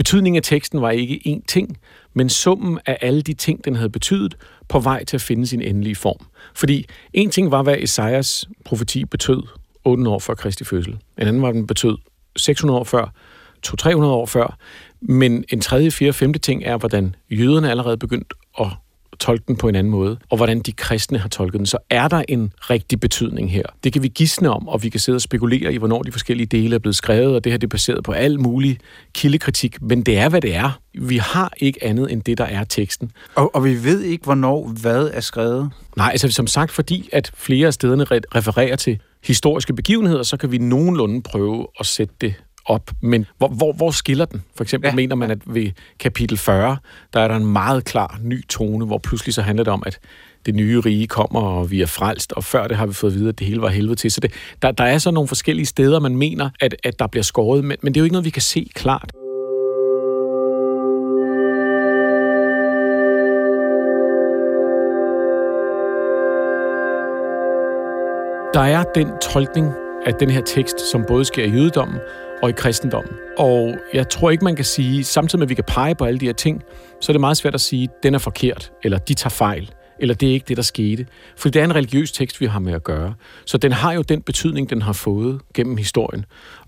betydningen 0.00 0.36
af 0.36 0.42
teksten 0.42 0.80
var 0.80 0.90
ikke 0.90 1.20
én 1.26 1.44
ting, 1.48 1.78
men 2.14 2.28
summen 2.28 2.78
af 2.86 2.98
alle 3.00 3.22
de 3.22 3.34
ting, 3.34 3.64
den 3.64 3.76
havde 3.76 3.90
betydet, 3.90 4.36
på 4.68 4.78
vej 4.78 5.04
til 5.04 5.16
at 5.16 5.20
finde 5.20 5.46
sin 5.46 5.62
endelige 5.62 5.94
form. 5.94 6.26
Fordi 6.54 6.86
en 7.12 7.30
ting 7.30 7.50
var, 7.50 7.62
hvad 7.62 7.76
Esajas 7.78 8.48
profeti 8.64 9.04
betød 9.04 9.42
800 9.84 10.14
år 10.14 10.18
før 10.18 10.34
Kristi 10.34 10.64
fødsel. 10.64 10.92
En 10.92 11.26
anden 11.26 11.42
var, 11.42 11.52
den 11.52 11.66
betød 11.66 11.96
600 12.36 12.80
år 12.80 12.84
før, 12.84 13.12
200-300 13.66 13.96
år 13.96 14.26
før. 14.26 14.58
Men 15.00 15.44
en 15.48 15.60
tredje, 15.60 15.90
fjerde, 15.90 16.12
femte 16.12 16.38
ting 16.38 16.64
er, 16.64 16.76
hvordan 16.76 17.14
jøderne 17.30 17.70
allerede 17.70 17.96
begyndt 17.96 18.34
at 18.60 18.66
tolke 19.20 19.44
den 19.48 19.56
på 19.56 19.68
en 19.68 19.74
anden 19.74 19.90
måde, 19.90 20.18
og 20.30 20.36
hvordan 20.36 20.60
de 20.60 20.72
kristne 20.72 21.18
har 21.18 21.28
tolket 21.28 21.58
den, 21.58 21.66
så 21.66 21.78
er 21.90 22.08
der 22.08 22.22
en 22.28 22.52
rigtig 22.60 23.00
betydning 23.00 23.52
her. 23.52 23.62
Det 23.84 23.92
kan 23.92 24.02
vi 24.02 24.08
gisne 24.08 24.50
om, 24.50 24.68
og 24.68 24.82
vi 24.82 24.88
kan 24.88 25.00
sidde 25.00 25.16
og 25.16 25.20
spekulere 25.20 25.72
i, 25.72 25.76
hvornår 25.76 26.02
de 26.02 26.12
forskellige 26.12 26.46
dele 26.46 26.74
er 26.74 26.78
blevet 26.78 26.96
skrevet, 26.96 27.34
og 27.34 27.44
det 27.44 27.52
her 27.52 27.58
det 27.58 27.66
er 27.66 27.68
baseret 27.68 28.04
på 28.04 28.12
al 28.12 28.40
mulig 28.40 28.78
kildekritik, 29.14 29.82
men 29.82 30.02
det 30.02 30.18
er, 30.18 30.28
hvad 30.28 30.40
det 30.40 30.54
er. 30.54 30.80
Vi 30.98 31.16
har 31.16 31.52
ikke 31.56 31.84
andet 31.84 32.12
end 32.12 32.22
det, 32.22 32.38
der 32.38 32.44
er 32.44 32.64
teksten. 32.64 33.12
Og, 33.34 33.54
og 33.54 33.64
vi 33.64 33.84
ved 33.84 34.02
ikke, 34.02 34.24
hvornår 34.24 34.68
hvad 34.80 35.10
er 35.12 35.20
skrevet? 35.20 35.70
Nej, 35.96 36.08
altså 36.12 36.28
som 36.28 36.46
sagt, 36.46 36.70
fordi 36.70 37.08
at 37.12 37.32
flere 37.34 37.66
af 37.66 37.74
stederne 37.74 38.04
refererer 38.04 38.76
til 38.76 38.98
historiske 39.24 39.74
begivenheder, 39.74 40.22
så 40.22 40.36
kan 40.36 40.52
vi 40.52 40.58
nogenlunde 40.58 41.22
prøve 41.22 41.66
at 41.80 41.86
sætte 41.86 42.14
det 42.20 42.34
op. 42.70 42.90
Men 43.00 43.26
hvor, 43.38 43.48
hvor, 43.48 43.72
hvor 43.72 43.90
skiller 43.90 44.24
den? 44.24 44.42
For 44.56 44.64
eksempel 44.64 44.88
ja. 44.88 44.94
mener 44.94 45.14
man, 45.14 45.30
at 45.30 45.38
ved 45.46 45.70
kapitel 45.98 46.38
40, 46.38 46.76
der 47.12 47.20
er 47.20 47.28
der 47.28 47.36
en 47.36 47.46
meget 47.46 47.84
klar 47.84 48.18
ny 48.22 48.46
tone, 48.48 48.86
hvor 48.86 48.98
pludselig 48.98 49.34
så 49.34 49.42
handler 49.42 49.64
det 49.64 49.72
om, 49.72 49.82
at 49.86 49.98
det 50.46 50.54
nye 50.54 50.80
rige 50.80 51.06
kommer, 51.06 51.40
og 51.40 51.70
vi 51.70 51.82
er 51.82 51.86
frelst, 51.86 52.32
og 52.32 52.44
før 52.44 52.66
det 52.66 52.76
har 52.76 52.86
vi 52.86 52.92
fået 52.92 53.10
at 53.10 53.18
vide, 53.18 53.28
at 53.28 53.38
det 53.38 53.46
hele 53.46 53.62
var 53.62 53.68
helvede 53.68 53.94
til. 53.94 54.10
Så 54.10 54.20
det, 54.20 54.32
der, 54.62 54.70
der 54.70 54.84
er 54.84 54.98
så 54.98 55.10
nogle 55.10 55.28
forskellige 55.28 55.66
steder, 55.66 56.00
man 56.00 56.16
mener, 56.16 56.50
at, 56.60 56.76
at 56.84 56.98
der 56.98 57.06
bliver 57.06 57.22
skåret, 57.24 57.64
men, 57.64 57.76
men 57.82 57.94
det 57.94 58.00
er 58.00 58.02
jo 58.02 58.04
ikke 58.04 58.14
noget, 58.14 58.24
vi 58.24 58.30
kan 58.30 58.42
se 58.42 58.70
klart. 58.74 59.12
Der 68.54 68.60
er 68.60 68.84
den 68.94 69.08
tolkning 69.22 69.72
af 70.06 70.14
den 70.14 70.30
her 70.30 70.40
tekst, 70.40 70.90
som 70.90 71.04
både 71.08 71.24
sker 71.24 71.44
i 71.44 71.50
jødedommen 71.50 71.98
og 72.42 72.48
i 72.48 72.52
kristendommen. 72.52 73.12
Og 73.38 73.74
jeg 73.94 74.08
tror 74.08 74.30
ikke, 74.30 74.44
man 74.44 74.56
kan 74.56 74.64
sige, 74.64 75.04
samtidig 75.04 75.38
med 75.38 75.46
at 75.46 75.48
vi 75.48 75.54
kan 75.54 75.64
pege 75.66 75.94
på 75.94 76.04
alle 76.04 76.20
de 76.20 76.26
her 76.26 76.32
ting, 76.32 76.62
så 77.00 77.12
er 77.12 77.14
det 77.14 77.20
meget 77.20 77.36
svært 77.36 77.54
at 77.54 77.60
sige, 77.60 77.84
at 77.84 78.02
den 78.02 78.14
er 78.14 78.18
forkert, 78.18 78.72
eller 78.84 78.98
de 78.98 79.14
tager 79.14 79.30
fejl, 79.30 79.70
eller 80.00 80.14
det 80.14 80.28
er 80.28 80.32
ikke 80.32 80.46
det, 80.48 80.56
der 80.56 80.62
skete. 80.62 81.06
For 81.36 81.48
det 81.48 81.60
er 81.60 81.64
en 81.64 81.74
religiøs 81.74 82.12
tekst, 82.12 82.40
vi 82.40 82.46
har 82.46 82.60
med 82.60 82.72
at 82.72 82.84
gøre. 82.84 83.14
Så 83.44 83.58
den 83.58 83.72
har 83.72 83.92
jo 83.92 84.02
den 84.02 84.22
betydning, 84.22 84.70
den 84.70 84.82
har 84.82 84.92
fået 84.92 85.40
gennem 85.54 85.76
historien. 85.76 86.24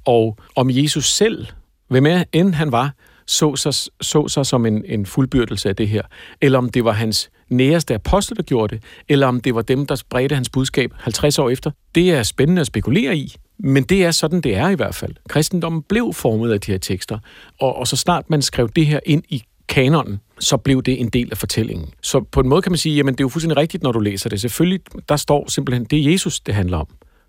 Og 0.06 0.38
om 0.56 0.70
Jesus 0.70 1.12
selv, 1.12 1.46
hvem 1.88 2.06
er 2.06 2.24
end 2.32 2.54
han 2.54 2.72
var, 2.72 2.94
så 3.26 3.56
sig, 3.56 3.74
så 4.00 4.28
sig 4.28 4.46
som 4.46 4.66
en, 4.66 4.84
en 4.84 5.06
fuldbyrdelse 5.06 5.68
af 5.68 5.76
det 5.76 5.88
her, 5.88 6.02
eller 6.40 6.58
om 6.58 6.70
det 6.70 6.84
var 6.84 6.92
hans 6.92 7.30
næreste 7.48 7.94
apostel, 7.94 8.36
der 8.36 8.42
gjorde 8.42 8.74
det, 8.74 8.84
eller 9.08 9.26
om 9.26 9.40
det 9.40 9.54
var 9.54 9.62
dem, 9.62 9.86
der 9.86 9.94
spredte 9.94 10.34
hans 10.34 10.48
budskab 10.48 10.90
50 10.96 11.38
år 11.38 11.50
efter, 11.50 11.70
det 11.94 12.10
er 12.10 12.22
spændende 12.22 12.60
at 12.60 12.66
spekulere 12.66 13.16
i. 13.16 13.34
Men 13.58 13.82
det 13.82 14.04
er 14.04 14.10
sådan, 14.10 14.40
det 14.40 14.56
er 14.56 14.68
i 14.68 14.74
hvert 14.74 14.94
fald. 14.94 15.14
Kristendommen 15.28 15.82
blev 15.82 16.12
formet 16.12 16.52
af 16.52 16.60
de 16.60 16.72
her 16.72 16.78
tekster, 16.78 17.18
og, 17.60 17.76
og 17.76 17.88
så 17.88 17.96
snart 17.96 18.30
man 18.30 18.42
skrev 18.42 18.68
det 18.76 18.86
her 18.86 19.00
ind 19.06 19.22
i 19.28 19.42
kanonen, 19.68 20.20
så 20.38 20.56
blev 20.56 20.82
det 20.82 21.00
en 21.00 21.08
del 21.08 21.28
af 21.30 21.38
fortællingen. 21.38 21.88
Så 22.02 22.20
på 22.20 22.40
en 22.40 22.48
måde 22.48 22.62
kan 22.62 22.72
man 22.72 22.78
sige, 22.78 22.96
jamen 22.96 23.14
det 23.14 23.20
er 23.20 23.24
jo 23.24 23.28
fuldstændig 23.28 23.56
rigtigt, 23.56 23.82
når 23.82 23.92
du 23.92 24.00
læser 24.00 24.30
det. 24.30 24.40
Selvfølgelig, 24.40 24.80
der 25.08 25.16
står 25.16 25.50
simpelthen, 25.50 25.84
det 25.84 25.98
er 25.98 26.10
Jesus, 26.12 26.40
det 26.40 26.54
handler 26.54 26.76
om. 26.78 26.86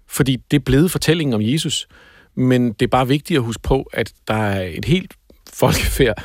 Fordi 0.07 0.37
det 0.51 0.57
er 0.57 0.63
blevet 0.63 0.91
fortællingen 0.91 1.33
om 1.33 1.41
Jesus. 1.41 1.87
Men 2.35 2.73
det 2.73 2.81
er 2.81 2.89
bare 2.89 3.07
vigtigt 3.07 3.37
at 3.37 3.43
huske 3.43 3.61
på, 3.61 3.89
at 3.93 4.13
der 4.27 4.33
er 4.33 4.61
et 4.61 4.85
helt 4.85 5.13
folkefærd, 5.53 6.23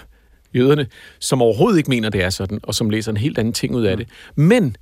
jøderne, 0.54 0.86
som 1.20 1.42
overhovedet 1.42 1.78
ikke 1.78 1.90
mener, 1.90 2.08
det 2.08 2.22
er 2.22 2.30
sådan, 2.30 2.60
og 2.62 2.74
som 2.74 2.90
læser 2.90 3.12
en 3.12 3.16
helt 3.16 3.38
anden 3.38 3.54
ting 3.54 3.74
ud 3.74 3.84
af 3.84 3.96
det. 3.96 4.08
Men 4.34 4.76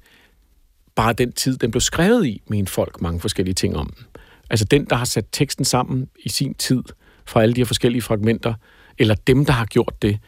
bare 0.95 1.13
den 1.13 1.33
tid, 1.33 1.57
den 1.57 1.71
blev 1.71 1.81
skrevet 1.81 2.27
i, 2.27 2.43
en 2.53 2.67
folk 2.67 3.01
mange 3.01 3.21
forskellige 3.21 3.55
ting 3.55 3.77
om 3.77 3.93
den. 3.97 4.07
Altså 4.51 4.65
den, 4.65 4.87
der 4.91 4.97
har 4.97 5.05
sat 5.05 5.25
teksten 5.33 5.65
sammen 5.65 6.09
i 6.25 6.29
sin 6.29 6.55
tid, 6.55 6.83
fra 7.27 7.43
alle 7.43 7.55
de 7.55 7.61
her 7.61 7.67
forskellige 7.67 8.03
fragmenter, 8.03 8.55
eller 8.99 9.15
dem, 9.15 9.45
der 9.45 9.53
har 9.53 9.65
gjort 9.65 10.03
det, 10.03 10.19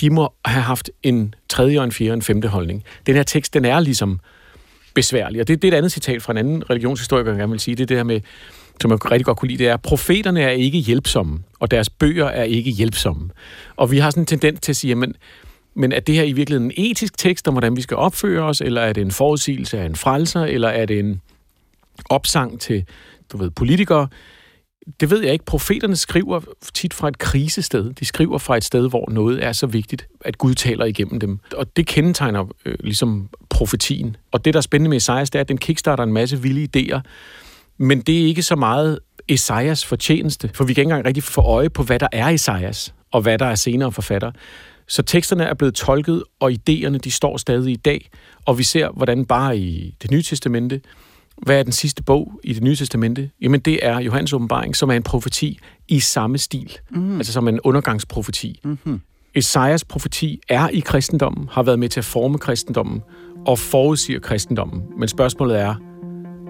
de 0.00 0.10
må 0.10 0.32
have 0.44 0.62
haft 0.62 0.90
en 1.02 1.34
tredje 1.48 1.78
og 1.78 1.84
en 1.84 1.92
fjerde 1.92 2.10
og 2.10 2.14
en 2.14 2.22
femte 2.22 2.48
holdning. 2.48 2.84
Den 3.06 3.14
her 3.14 3.22
tekst, 3.22 3.54
den 3.54 3.64
er 3.64 3.80
ligesom 3.80 4.20
besværlig. 4.94 5.40
Og 5.40 5.48
det, 5.48 5.62
det 5.62 5.68
er 5.68 5.72
et 5.72 5.76
andet 5.76 5.92
citat 5.92 6.22
fra 6.22 6.32
en 6.32 6.36
anden 6.36 6.70
religionshistoriker, 6.70 7.30
jeg 7.30 7.38
gerne 7.38 7.50
vil 7.50 7.60
sige. 7.60 7.74
Det 7.74 7.82
er 7.82 7.86
det 7.86 7.96
her 7.96 8.04
med, 8.04 8.20
som 8.80 8.90
jeg 8.90 9.10
rigtig 9.10 9.24
godt 9.24 9.38
kunne 9.38 9.48
lide, 9.48 9.58
det 9.58 9.68
er, 9.68 9.74
at 9.74 9.82
profeterne 9.82 10.42
er 10.42 10.50
ikke 10.50 10.78
hjælpsomme, 10.78 11.38
og 11.60 11.70
deres 11.70 11.90
bøger 11.90 12.26
er 12.26 12.42
ikke 12.42 12.70
hjælpsomme. 12.70 13.30
Og 13.76 13.90
vi 13.90 13.98
har 13.98 14.10
sådan 14.10 14.22
en 14.22 14.26
tendens 14.26 14.60
til 14.60 14.72
at 14.72 14.76
sige, 14.76 14.94
men, 14.94 15.14
men 15.74 15.92
er 15.92 16.00
det 16.00 16.14
her 16.14 16.22
i 16.22 16.32
virkeligheden 16.32 16.72
en 16.76 16.90
etisk 16.90 17.18
tekst 17.18 17.48
om, 17.48 17.54
hvordan 17.54 17.76
vi 17.76 17.82
skal 17.82 17.96
opføre 17.96 18.42
os, 18.42 18.60
eller 18.60 18.80
er 18.80 18.92
det 18.92 19.00
en 19.00 19.10
forudsigelse 19.10 19.78
af 19.78 19.86
en 19.86 19.96
frelser, 19.96 20.44
eller 20.44 20.68
er 20.68 20.86
det 20.86 20.98
en 20.98 21.20
opsang 22.10 22.60
til, 22.60 22.84
du 23.32 23.36
ved, 23.36 23.50
politikere? 23.50 24.08
Det 25.00 25.10
ved 25.10 25.22
jeg 25.22 25.32
ikke. 25.32 25.44
Profeterne 25.44 25.96
skriver 25.96 26.40
tit 26.74 26.94
fra 26.94 27.08
et 27.08 27.18
krisested. 27.18 27.92
De 27.92 28.04
skriver 28.04 28.38
fra 28.38 28.56
et 28.56 28.64
sted, 28.64 28.88
hvor 28.88 29.10
noget 29.10 29.44
er 29.44 29.52
så 29.52 29.66
vigtigt, 29.66 30.08
at 30.20 30.38
Gud 30.38 30.54
taler 30.54 30.84
igennem 30.84 31.20
dem. 31.20 31.38
Og 31.56 31.76
det 31.76 31.86
kendetegner 31.86 32.44
øh, 32.66 32.74
ligesom 32.80 33.28
profetien. 33.50 34.16
Og 34.32 34.44
det, 34.44 34.54
der 34.54 34.58
er 34.58 34.62
spændende 34.62 34.88
med 34.88 34.96
Esajas, 34.96 35.30
det 35.30 35.38
er, 35.38 35.40
at 35.40 35.48
den 35.48 35.58
kickstarter 35.58 36.04
en 36.04 36.12
masse 36.12 36.42
vilde 36.42 36.68
idéer, 36.76 37.00
men 37.78 38.00
det 38.00 38.22
er 38.22 38.26
ikke 38.26 38.42
så 38.42 38.56
meget 38.56 38.98
Esajas 39.28 39.84
fortjeneste, 39.84 40.50
for 40.54 40.64
vi 40.64 40.74
kan 40.74 40.82
ikke 40.82 40.88
engang 40.88 41.06
rigtig 41.06 41.22
få 41.22 41.40
øje 41.40 41.70
på, 41.70 41.82
hvad 41.82 41.98
der 41.98 42.08
er 42.12 42.28
Esajas, 42.28 42.94
og 43.12 43.20
hvad 43.22 43.38
der 43.38 43.46
er 43.46 43.54
senere 43.54 43.92
forfatter. 43.92 44.32
Så 44.88 45.02
teksterne 45.02 45.44
er 45.44 45.54
blevet 45.54 45.74
tolket, 45.74 46.22
og 46.40 46.52
idéerne 46.52 46.96
de 46.96 47.10
står 47.10 47.36
stadig 47.36 47.72
i 47.72 47.76
dag, 47.76 48.10
og 48.44 48.58
vi 48.58 48.62
ser, 48.62 48.90
hvordan 48.90 49.24
bare 49.24 49.58
i 49.58 49.94
det 50.02 50.10
nye 50.10 50.22
testamente, 50.22 50.80
hvad 51.42 51.58
er 51.58 51.62
den 51.62 51.72
sidste 51.72 52.02
bog 52.02 52.40
i 52.44 52.52
det 52.52 52.62
nye 52.62 52.76
testamente? 52.76 53.30
Jamen 53.40 53.60
det 53.60 53.78
er 53.82 54.00
Johannes 54.00 54.32
åbenbaring, 54.32 54.76
som 54.76 54.90
er 54.90 54.94
en 54.94 55.02
profeti 55.02 55.58
i 55.88 56.00
samme 56.00 56.38
stil, 56.38 56.78
mm. 56.90 57.16
altså 57.16 57.32
som 57.32 57.48
en 57.48 57.60
undergangsprofeti. 57.60 58.60
Mm-hmm. 58.64 59.00
Esajas 59.34 59.84
profeti 59.84 60.40
er 60.48 60.68
i 60.68 60.80
kristendommen, 60.80 61.48
har 61.52 61.62
været 61.62 61.78
med 61.78 61.88
til 61.88 62.00
at 62.00 62.04
forme 62.04 62.38
kristendommen 62.38 63.02
og 63.46 63.58
forudsiger 63.58 64.20
kristendommen. 64.20 64.82
Men 64.98 65.08
spørgsmålet 65.08 65.60
er, 65.60 65.74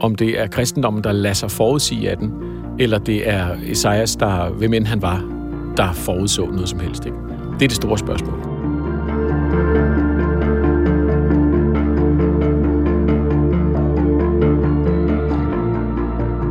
om 0.01 0.15
det 0.15 0.41
er 0.41 0.47
kristendommen, 0.47 1.05
der 1.05 1.13
lader 1.13 1.35
sig 1.35 1.51
forudsige 1.51 2.11
af 2.11 2.17
den, 2.17 2.33
eller 2.79 2.99
det 2.99 3.29
er 3.29 3.59
Esajas, 3.63 4.17
der, 4.17 4.51
hvem 4.51 4.75
end 4.75 4.87
han 4.87 5.03
var, 5.03 5.19
der 5.77 5.93
forudså 5.93 6.47
noget 6.47 6.69
som 6.69 6.81
helst. 6.81 7.07
Ikke? 7.07 7.19
Det 7.59 7.65
er 7.65 7.69
det 7.69 7.77
store 7.77 7.99
spørgsmål. 7.99 8.46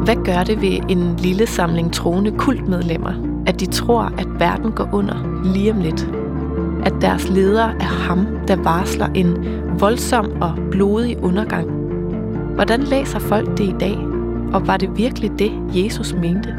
Hvad 0.06 0.16
gør 0.16 0.44
det 0.44 0.62
ved 0.62 0.80
en 0.90 1.16
lille 1.16 1.48
samling 1.48 1.94
troende 1.94 2.32
kultmedlemmer, 2.32 3.14
at 3.48 3.60
de 3.60 3.66
tror, 3.66 4.02
at 4.18 4.28
verden 4.40 4.72
går 4.72 4.90
under 4.94 5.42
lige 5.54 5.72
om 5.72 5.82
lidt? 5.82 6.10
At 6.86 6.94
deres 7.02 7.30
leder 7.30 7.66
er 7.66 8.08
ham, 8.08 8.28
der 8.48 8.56
varsler 8.56 9.08
en 9.16 9.38
voldsom 9.80 10.32
og 10.42 10.54
blodig 10.72 11.24
undergang 11.24 11.86
Hvordan 12.56 12.84
læser 12.84 13.20
folk 13.20 13.58
det 13.58 13.64
i 13.64 13.76
dag? 13.80 13.98
Og 14.54 14.68
var 14.68 14.78
det 14.78 14.98
virkelig 14.98 15.32
det, 15.40 15.52
Jesus 15.76 16.14
mente? 16.14 16.56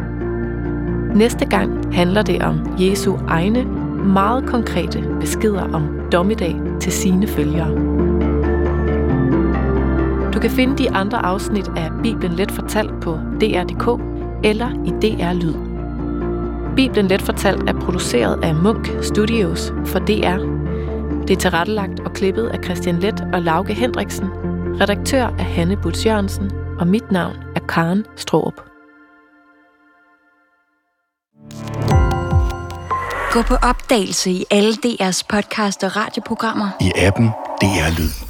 Næste 1.14 1.46
gang 1.46 1.94
handler 1.94 2.22
det 2.22 2.42
om 2.42 2.60
Jesu 2.78 3.16
egne, 3.28 3.64
meget 4.04 4.46
konkrete 4.46 5.04
beskeder 5.20 5.62
om 5.72 5.82
dommedag 6.12 6.56
til 6.80 6.92
sine 6.92 7.26
følgere. 7.26 7.70
Du 10.36 10.40
kan 10.40 10.50
finde 10.50 10.78
de 10.78 10.90
andre 10.90 11.18
afsnit 11.18 11.68
af 11.76 11.90
Bibelen 12.02 12.32
Let 12.32 12.50
Fortalt 12.50 13.00
på 13.02 13.18
DR.dk 13.40 14.00
eller 14.44 14.70
i 14.70 14.90
DR 14.90 15.32
Lyd. 15.32 15.54
Bibelen 16.76 17.08
Let 17.08 17.22
Fortalt 17.22 17.68
er 17.68 17.80
produceret 17.80 18.44
af 18.44 18.54
Munk 18.54 18.90
Studios 19.02 19.72
for 19.86 19.98
DR. 19.98 20.38
Det 21.26 21.30
er 21.30 21.40
tilrettelagt 21.40 22.00
og 22.00 22.12
klippet 22.12 22.46
af 22.46 22.64
Christian 22.64 22.98
Let 22.98 23.24
og 23.32 23.42
Lauke 23.42 23.74
Hendriksen. 23.74 24.28
Redaktør 24.80 25.26
er 25.26 25.42
Hanne 25.42 25.76
Butz 25.76 26.06
Jørgensen, 26.06 26.50
og 26.80 26.86
mit 26.86 27.12
navn 27.12 27.36
er 27.54 27.60
Karen 27.60 28.04
Stroop. 28.16 28.60
Gå 33.32 33.42
på 33.42 33.54
opdagelse 33.54 34.30
i 34.30 34.44
alle 34.50 34.72
DR's 34.72 35.22
podcast 35.28 35.84
og 35.84 35.96
radioprogrammer. 35.96 36.68
I 36.80 36.92
appen 36.96 37.26
DR 37.60 37.98
Lyd. 37.98 38.25